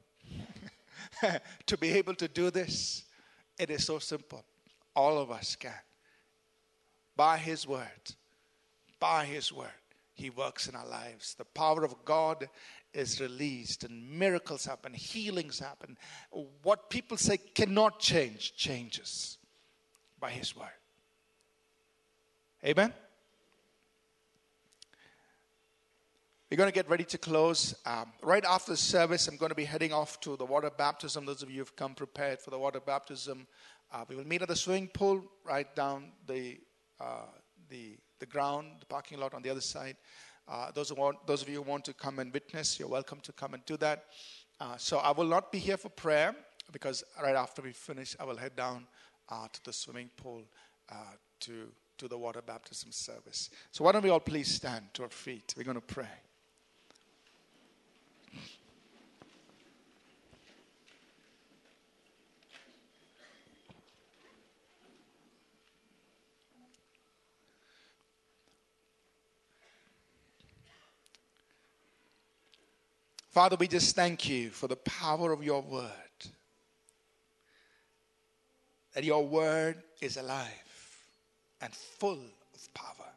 to 1.67 1.77
be 1.77 1.91
able 1.91 2.15
to 2.15 2.29
do 2.29 2.51
this. 2.51 3.05
It 3.59 3.71
is 3.71 3.85
so 3.85 3.99
simple. 3.99 4.45
All 4.97 5.19
of 5.19 5.31
us 5.31 5.57
can. 5.57 5.73
By 7.17 7.39
his 7.39 7.67
word. 7.67 8.15
By 8.99 9.25
his 9.25 9.53
word. 9.53 9.69
He 10.15 10.31
works 10.31 10.69
in 10.69 10.77
our 10.77 10.87
lives. 10.87 11.35
The 11.35 11.45
power 11.45 11.85
of 11.85 12.05
God 12.05 12.49
is 12.93 13.21
released, 13.21 13.85
and 13.85 14.19
miracles 14.19 14.67
happen, 14.67 14.93
healings 14.93 15.59
happen. 15.59 15.97
What 16.63 16.91
people 16.91 17.17
say 17.17 17.39
cannot 17.39 17.99
change, 17.99 18.55
changes 18.55 19.39
by 20.21 20.31
His 20.31 20.57
word. 20.57 20.69
Amen? 22.65 22.93
We're 26.53 26.59
going 26.59 26.69
to 26.69 26.75
get 26.75 26.91
ready 26.91 27.05
to 27.05 27.17
close. 27.17 27.75
Um, 27.87 28.13
right 28.23 28.45
after 28.45 28.73
the 28.73 28.77
service, 28.77 29.27
I'm 29.27 29.39
going 29.39 29.49
to 29.49 29.55
be 29.55 29.65
heading 29.65 29.91
off 29.91 30.21
to 30.21 30.37
the 30.37 30.45
water 30.45 30.69
baptism. 30.69 31.25
Those 31.25 31.43
of 31.43 31.51
you 31.51 31.61
who've 31.61 31.77
come 31.77 31.95
prepared 31.95 32.43
for 32.43 32.51
the 32.51 32.59
water 32.59 32.79
baptism, 32.79 33.47
uh, 33.91 34.05
we 34.07 34.17
will 34.17 34.27
meet 34.27 34.43
at 34.43 34.49
the 34.49 34.57
swimming 34.57 34.89
pool 34.89 35.25
right 35.47 35.75
down 35.75 36.13
the, 36.27 36.61
uh, 37.01 37.25
the, 37.71 37.97
the 38.19 38.27
ground, 38.27 38.67
the 38.81 38.85
parking 38.85 39.19
lot 39.19 39.33
on 39.33 39.41
the 39.41 39.49
other 39.49 39.63
side. 39.63 39.97
Uh, 40.47 40.71
those, 40.73 40.91
who 40.91 40.95
want, 40.97 41.27
those 41.27 41.41
of 41.41 41.49
you 41.49 41.55
who 41.55 41.63
want 41.63 41.87
to 41.87 41.95
come 41.95 42.19
and 42.19 42.31
witness, 42.35 42.79
you're 42.79 42.87
welcome 42.87 43.21
to 43.21 43.33
come 43.33 43.55
and 43.55 43.65
do 43.65 43.79
that. 43.79 44.05
Uh, 44.61 44.77
so 44.77 44.99
I 44.99 45.13
will 45.13 45.25
not 45.25 45.53
be 45.53 45.59
here 45.59 45.79
for 45.79 45.89
prayer 45.89 46.37
because 46.71 47.03
right 47.23 47.35
after 47.35 47.63
we 47.63 47.73
finish, 47.73 48.15
I 48.21 48.25
will 48.25 48.37
head 48.37 48.57
down 48.57 48.87
uh, 49.31 49.47
to 49.51 49.65
the 49.65 49.73
swimming 49.73 50.11
pool 50.19 50.43
uh, 50.91 50.97
to, 51.41 51.69
to 51.97 52.09
the 52.09 52.19
water 52.19 52.43
baptism 52.43 52.93
service. 52.93 53.49
So 53.71 53.85
why 53.85 53.93
don't 53.93 54.05
we 54.05 54.11
all 54.11 54.21
please 54.21 54.55
stand 54.55 54.93
to 54.93 55.05
our 55.05 55.09
feet? 55.09 55.55
We're 55.57 55.65
going 55.65 55.77
to 55.77 55.81
pray. 55.81 56.05
Father, 73.33 73.57
we 73.57 73.67
just 73.67 73.97
thank 73.97 74.29
you 74.29 74.51
for 74.51 74.69
the 74.69 74.77
power 74.77 75.33
of 75.33 75.43
your 75.43 75.63
word. 75.63 75.91
That 78.95 79.05
your 79.05 79.27
word 79.27 79.83
is 80.03 80.19
alive 80.19 80.51
and 81.63 81.73
full 81.73 82.21
of 82.55 82.75
power. 82.75 83.09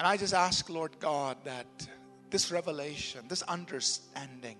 And 0.00 0.08
I 0.08 0.16
just 0.16 0.34
ask, 0.34 0.68
Lord 0.68 0.98
God, 0.98 1.36
that 1.44 1.88
this 2.28 2.50
revelation, 2.50 3.20
this 3.28 3.42
understanding 3.42 4.56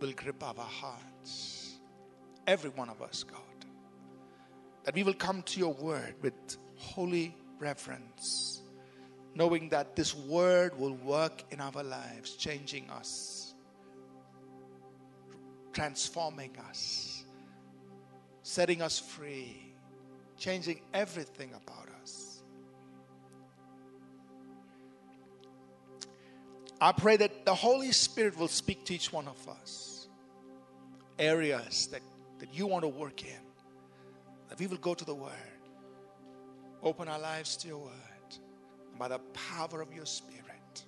will 0.00 0.12
grip 0.12 0.42
our 0.42 0.54
hearts. 0.56 1.76
Every 2.48 2.70
one 2.70 2.88
of 2.88 3.00
us, 3.00 3.22
God. 3.22 3.40
That 4.82 4.94
we 4.96 5.04
will 5.04 5.14
come 5.14 5.42
to 5.42 5.60
your 5.60 5.74
word 5.74 6.16
with 6.20 6.34
holy 6.74 7.32
reverence 7.60 8.62
knowing 9.36 9.68
that 9.68 9.94
this 9.94 10.14
word 10.14 10.78
will 10.78 10.94
work 10.94 11.44
in 11.50 11.60
our 11.60 11.84
lives, 11.84 12.36
changing 12.36 12.88
us, 12.90 13.54
transforming 15.74 16.56
us, 16.70 17.24
setting 18.42 18.80
us 18.80 18.98
free, 18.98 19.74
changing 20.38 20.80
everything 20.94 21.50
about 21.50 21.86
us. 22.02 22.42
I 26.80 26.92
pray 26.92 27.18
that 27.18 27.44
the 27.44 27.54
Holy 27.54 27.92
Spirit 27.92 28.38
will 28.38 28.48
speak 28.48 28.86
to 28.86 28.94
each 28.94 29.12
one 29.12 29.28
of 29.28 29.48
us, 29.48 30.08
areas 31.18 31.88
that, 31.88 32.00
that 32.38 32.54
you 32.54 32.66
want 32.66 32.84
to 32.84 32.88
work 32.88 33.22
in, 33.22 33.42
that 34.48 34.58
we 34.58 34.66
will 34.66 34.78
go 34.78 34.94
to 34.94 35.04
the 35.04 35.14
Word, 35.14 35.32
open 36.82 37.06
our 37.06 37.18
lives 37.18 37.58
to 37.58 37.68
your 37.68 37.78
Word 37.78 38.15
by 38.98 39.08
the 39.08 39.18
power 39.32 39.80
of 39.80 39.92
your 39.92 40.06
Spirit, 40.06 40.84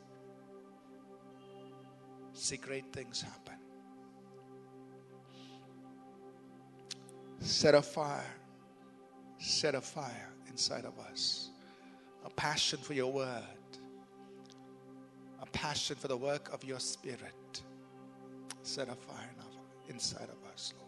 see 2.32 2.56
great 2.56 2.92
things 2.92 3.20
happen. 3.20 3.58
Set 7.40 7.74
a 7.74 7.82
fire, 7.82 8.34
set 9.38 9.74
a 9.74 9.80
fire 9.80 10.30
inside 10.48 10.84
of 10.84 10.98
us, 10.98 11.50
a 12.24 12.30
passion 12.30 12.78
for 12.80 12.94
your 12.94 13.12
word, 13.12 13.42
a 15.40 15.46
passion 15.46 15.96
for 15.96 16.08
the 16.08 16.16
work 16.16 16.52
of 16.52 16.64
your 16.64 16.80
Spirit. 16.80 17.62
Set 18.62 18.88
a 18.88 18.94
fire 18.94 19.34
inside 19.88 20.28
of 20.28 20.52
us, 20.52 20.72
Lord. 20.78 20.87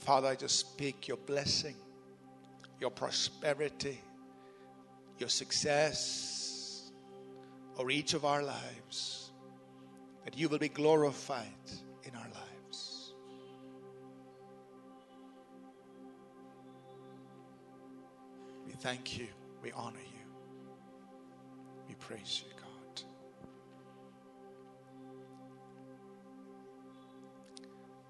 Father, 0.00 0.28
I 0.28 0.34
just 0.34 0.58
speak 0.58 1.08
your 1.08 1.18
blessing, 1.18 1.76
your 2.80 2.90
prosperity, 2.90 4.00
your 5.18 5.28
success 5.28 6.90
over 7.76 7.90
each 7.90 8.14
of 8.14 8.24
our 8.24 8.42
lives, 8.42 9.30
that 10.24 10.36
you 10.36 10.48
will 10.48 10.58
be 10.58 10.68
glorified 10.68 11.46
in 12.02 12.14
our 12.14 12.26
lives. 12.28 13.12
We 18.66 18.72
thank 18.72 19.18
you, 19.18 19.28
we 19.62 19.70
honor 19.72 19.98
you, 19.98 20.26
we 21.88 21.94
praise 21.96 22.42
you, 22.46 22.59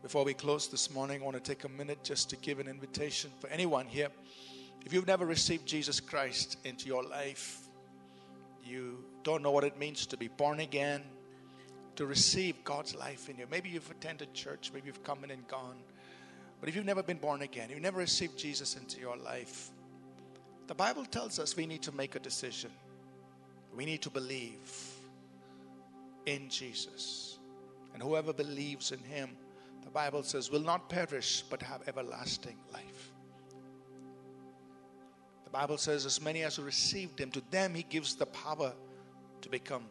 Before 0.03 0.25
we 0.25 0.33
close 0.33 0.67
this 0.67 0.91
morning, 0.91 1.21
I 1.21 1.25
want 1.27 1.37
to 1.37 1.43
take 1.43 1.65
a 1.65 1.69
minute 1.69 2.03
just 2.03 2.31
to 2.31 2.37
give 2.37 2.59
an 2.59 2.67
invitation 2.67 3.31
for 3.39 3.49
anyone 3.49 3.85
here. 3.85 4.09
If 4.87 4.95
you've 4.95 5.07
never 5.07 5.27
received 5.27 5.67
Jesus 5.67 6.01
Christ 6.01 6.57
into 6.65 6.87
your 6.87 7.05
life, 7.05 7.69
you 8.65 9.05
don't 9.25 9.43
know 9.43 9.51
what 9.51 9.63
it 9.63 9.79
means 9.79 10.07
to 10.07 10.17
be 10.17 10.29
born 10.29 10.61
again, 10.61 11.03
to 11.97 12.07
receive 12.07 12.65
God's 12.65 12.95
life 12.95 13.29
in 13.29 13.37
you. 13.37 13.47
Maybe 13.51 13.69
you've 13.69 13.91
attended 13.91 14.33
church, 14.33 14.71
maybe 14.73 14.87
you've 14.87 15.05
come 15.05 15.23
in 15.23 15.31
and 15.33 15.47
gone. 15.49 15.77
But 16.61 16.71
if 16.71 16.77
you've 16.77 16.87
never 16.87 17.03
been 17.03 17.19
born 17.19 17.43
again, 17.43 17.69
you've 17.69 17.83
never 17.83 17.99
received 17.99 18.39
Jesus 18.39 18.77
into 18.77 19.01
your 19.01 19.19
life, 19.19 19.71
the 20.67 20.75
Bible 20.75 21.05
tells 21.05 21.39
us 21.39 21.59
we 21.59 21.67
need 21.67 21.83
to 21.83 21.93
make 21.93 22.15
a 22.15 22.21
decision. 22.21 22.71
We 23.77 23.85
need 23.85 24.01
to 24.03 24.11
believe 24.11 24.73
in 26.25 26.49
Jesus. 26.49 27.37
And 27.93 28.03
whoever 28.03 28.33
believes 28.33 28.93
in 28.93 29.01
him 29.01 29.37
the 29.83 29.91
Bible 29.91 30.23
says, 30.23 30.51
will 30.51 30.61
not 30.61 30.89
perish 30.89 31.43
but 31.49 31.63
have 31.63 31.83
everlasting 31.89 32.57
life. 32.73 33.13
The 35.45 35.51
Bible 35.51 35.79
says, 35.79 36.07
as 36.07 36.21
many 36.21 36.43
as 36.43 36.59
received 36.59 37.19
him, 37.19 37.31
to 37.33 37.43
them 37.51 37.75
he 37.75 37.83
gives 37.83 38.15
the 38.15 38.27
power 38.27 38.73
to 39.41 39.49
become 39.49 39.85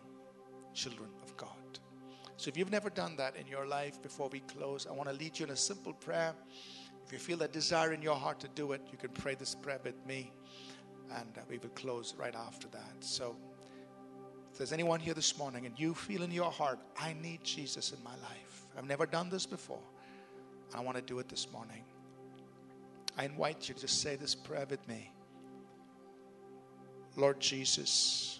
children 0.73 1.09
of 1.21 1.35
God. 1.35 1.49
So 2.37 2.47
if 2.47 2.55
you've 2.55 2.71
never 2.71 2.89
done 2.89 3.17
that 3.17 3.35
in 3.35 3.45
your 3.47 3.67
life 3.67 4.01
before 4.01 4.29
we 4.29 4.39
close, 4.39 4.87
I 4.87 4.93
want 4.93 5.09
to 5.09 5.15
lead 5.15 5.37
you 5.37 5.45
in 5.45 5.51
a 5.51 5.57
simple 5.57 5.91
prayer. 5.91 6.33
If 7.05 7.11
you 7.11 7.19
feel 7.19 7.37
that 7.39 7.51
desire 7.51 7.91
in 7.91 8.01
your 8.01 8.15
heart 8.15 8.39
to 8.39 8.47
do 8.49 8.71
it, 8.71 8.81
you 8.91 8.97
can 8.97 9.09
pray 9.09 9.35
this 9.35 9.55
prayer 9.55 9.79
with 9.83 10.05
me, 10.05 10.31
and 11.11 11.37
uh, 11.37 11.41
we 11.49 11.57
will 11.57 11.69
close 11.69 12.13
right 12.17 12.35
after 12.35 12.67
that. 12.69 12.93
So, 13.01 13.35
if 14.51 14.57
there's 14.57 14.71
anyone 14.71 14.99
here 14.99 15.13
this 15.13 15.37
morning 15.37 15.65
and 15.65 15.77
you 15.77 15.93
feel 15.93 16.23
in 16.23 16.31
your 16.31 16.51
heart, 16.51 16.79
I 16.97 17.13
need 17.21 17.43
Jesus 17.43 17.91
in 17.91 18.01
my 18.03 18.11
life, 18.11 18.48
I've 18.79 18.87
never 18.87 19.05
done 19.05 19.29
this 19.29 19.45
before. 19.45 19.81
I 20.73 20.79
want 20.79 20.95
to 20.95 21.03
do 21.03 21.19
it 21.19 21.27
this 21.27 21.51
morning. 21.51 21.83
I 23.17 23.25
invite 23.25 23.67
you 23.67 23.75
to 23.75 23.81
just 23.81 24.01
say 24.01 24.15
this 24.15 24.33
prayer 24.33 24.65
with 24.69 24.87
me. 24.87 25.11
Lord 27.17 27.41
Jesus, 27.41 28.39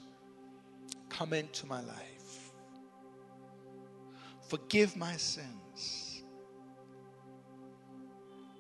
come 1.10 1.34
into 1.34 1.66
my 1.66 1.82
life. 1.82 2.54
Forgive 4.48 4.96
my 4.96 5.18
sins. 5.18 6.24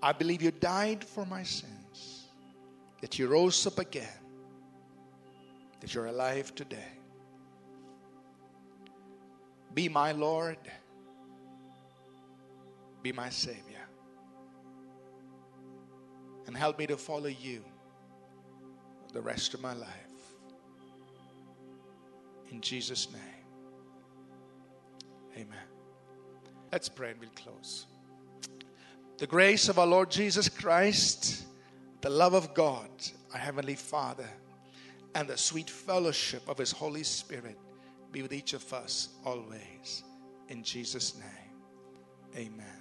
I 0.01 0.11
believe 0.11 0.41
you 0.41 0.51
died 0.51 1.01
for 1.01 1.25
my 1.25 1.43
sins, 1.43 2.27
that 2.99 3.17
you 3.17 3.27
rose 3.27 3.65
up 3.65 3.80
again, 3.80 4.19
that 5.80 5.93
you're 5.93 6.07
alive 6.07 6.53
today. 6.55 6.91
Be 9.73 9.88
my 9.88 10.11
Lord, 10.11 10.57
be 13.02 13.12
my 13.12 13.30
Savior, 13.30 13.88
and 16.47 16.56
help 16.56 16.78
me 16.80 16.88
to 16.88 16.97
follow 16.97 17.28
you 17.28 17.64
the 19.14 19.22
rest 19.22 19.54
of 19.54 19.62
my 19.62 19.74
life. 19.74 19.88
In 22.52 22.62
Jesus' 22.62 23.08
name, 23.12 23.45
amen. 25.36 25.68
Let's 26.72 26.89
pray 26.89 27.12
and 27.12 27.20
we'll 27.20 27.30
close. 27.36 27.86
The 29.18 29.28
grace 29.28 29.70
of 29.70 29.80
our 29.80 29.88
Lord 29.88 30.10
Jesus 30.10 30.47
Christ, 30.50 31.43
the 32.02 32.10
love 32.10 32.34
of 32.34 32.54
God, 32.54 32.89
our 33.34 33.39
Heavenly 33.39 33.76
Father, 33.76 34.30
and 35.16 35.28
the 35.28 35.38
sweet 35.38 35.70
fellowship 35.70 36.47
of 36.47 36.58
His 36.58 36.72
Holy 36.72 37.04
Spirit 37.04 37.58
be 38.12 38.22
with 38.22 38.34
each 38.34 38.54
of 38.54 38.72
us 38.74 39.10
always. 39.26 40.04
In 40.47 40.64
Jesus' 40.64 41.16
name, 41.16 42.47
amen. 42.47 42.78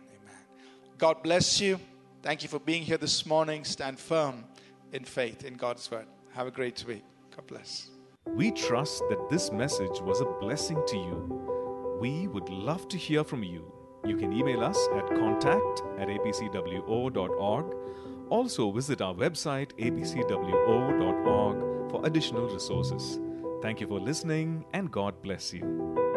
God 0.99 1.23
bless 1.23 1.61
you. 1.61 1.79
Thank 2.23 2.43
you 2.43 2.49
for 2.49 2.59
being 2.59 2.83
here 2.83 2.99
this 2.99 3.25
morning. 3.25 3.63
Stand 3.65 4.01
firm 4.01 4.45
in 4.93 5.05
faith 5.05 5.45
in 5.45 5.55
God's 5.55 5.89
word. 5.91 6.07
Have 6.33 6.49
a 6.49 6.51
great 6.51 6.85
week. 6.87 7.05
God 7.35 7.47
bless. 7.47 7.91
We 8.27 8.51
trust 8.51 9.05
that 9.09 9.29
this 9.31 9.53
message 9.53 10.01
was 10.03 10.21
a 10.21 10.25
blessing 10.25 10.83
to 10.89 10.97
you. 10.97 11.99
We 12.01 12.27
would 12.27 12.49
love 12.49 12.89
to 12.89 12.99
hear 12.99 13.23
from 13.23 13.45
you. 13.45 13.73
You 14.05 14.17
can 14.17 14.33
email 14.33 14.63
us 14.63 14.89
at 14.97 15.07
contact 15.09 15.83
at 15.99 16.09
apcwo.org. 16.09 17.67
Also, 18.29 18.71
visit 18.73 19.01
our 19.01 19.15
website 19.15 19.73
apcwo.org 19.79 21.59
for 21.91 22.07
additional 22.07 22.49
resources. 22.49 23.21
Thank 23.63 23.81
you 23.81 23.87
for 23.87 24.01
listening, 24.01 24.65
and 24.73 24.91
God 24.91 25.23
bless 25.23 25.55
you. 25.55 26.08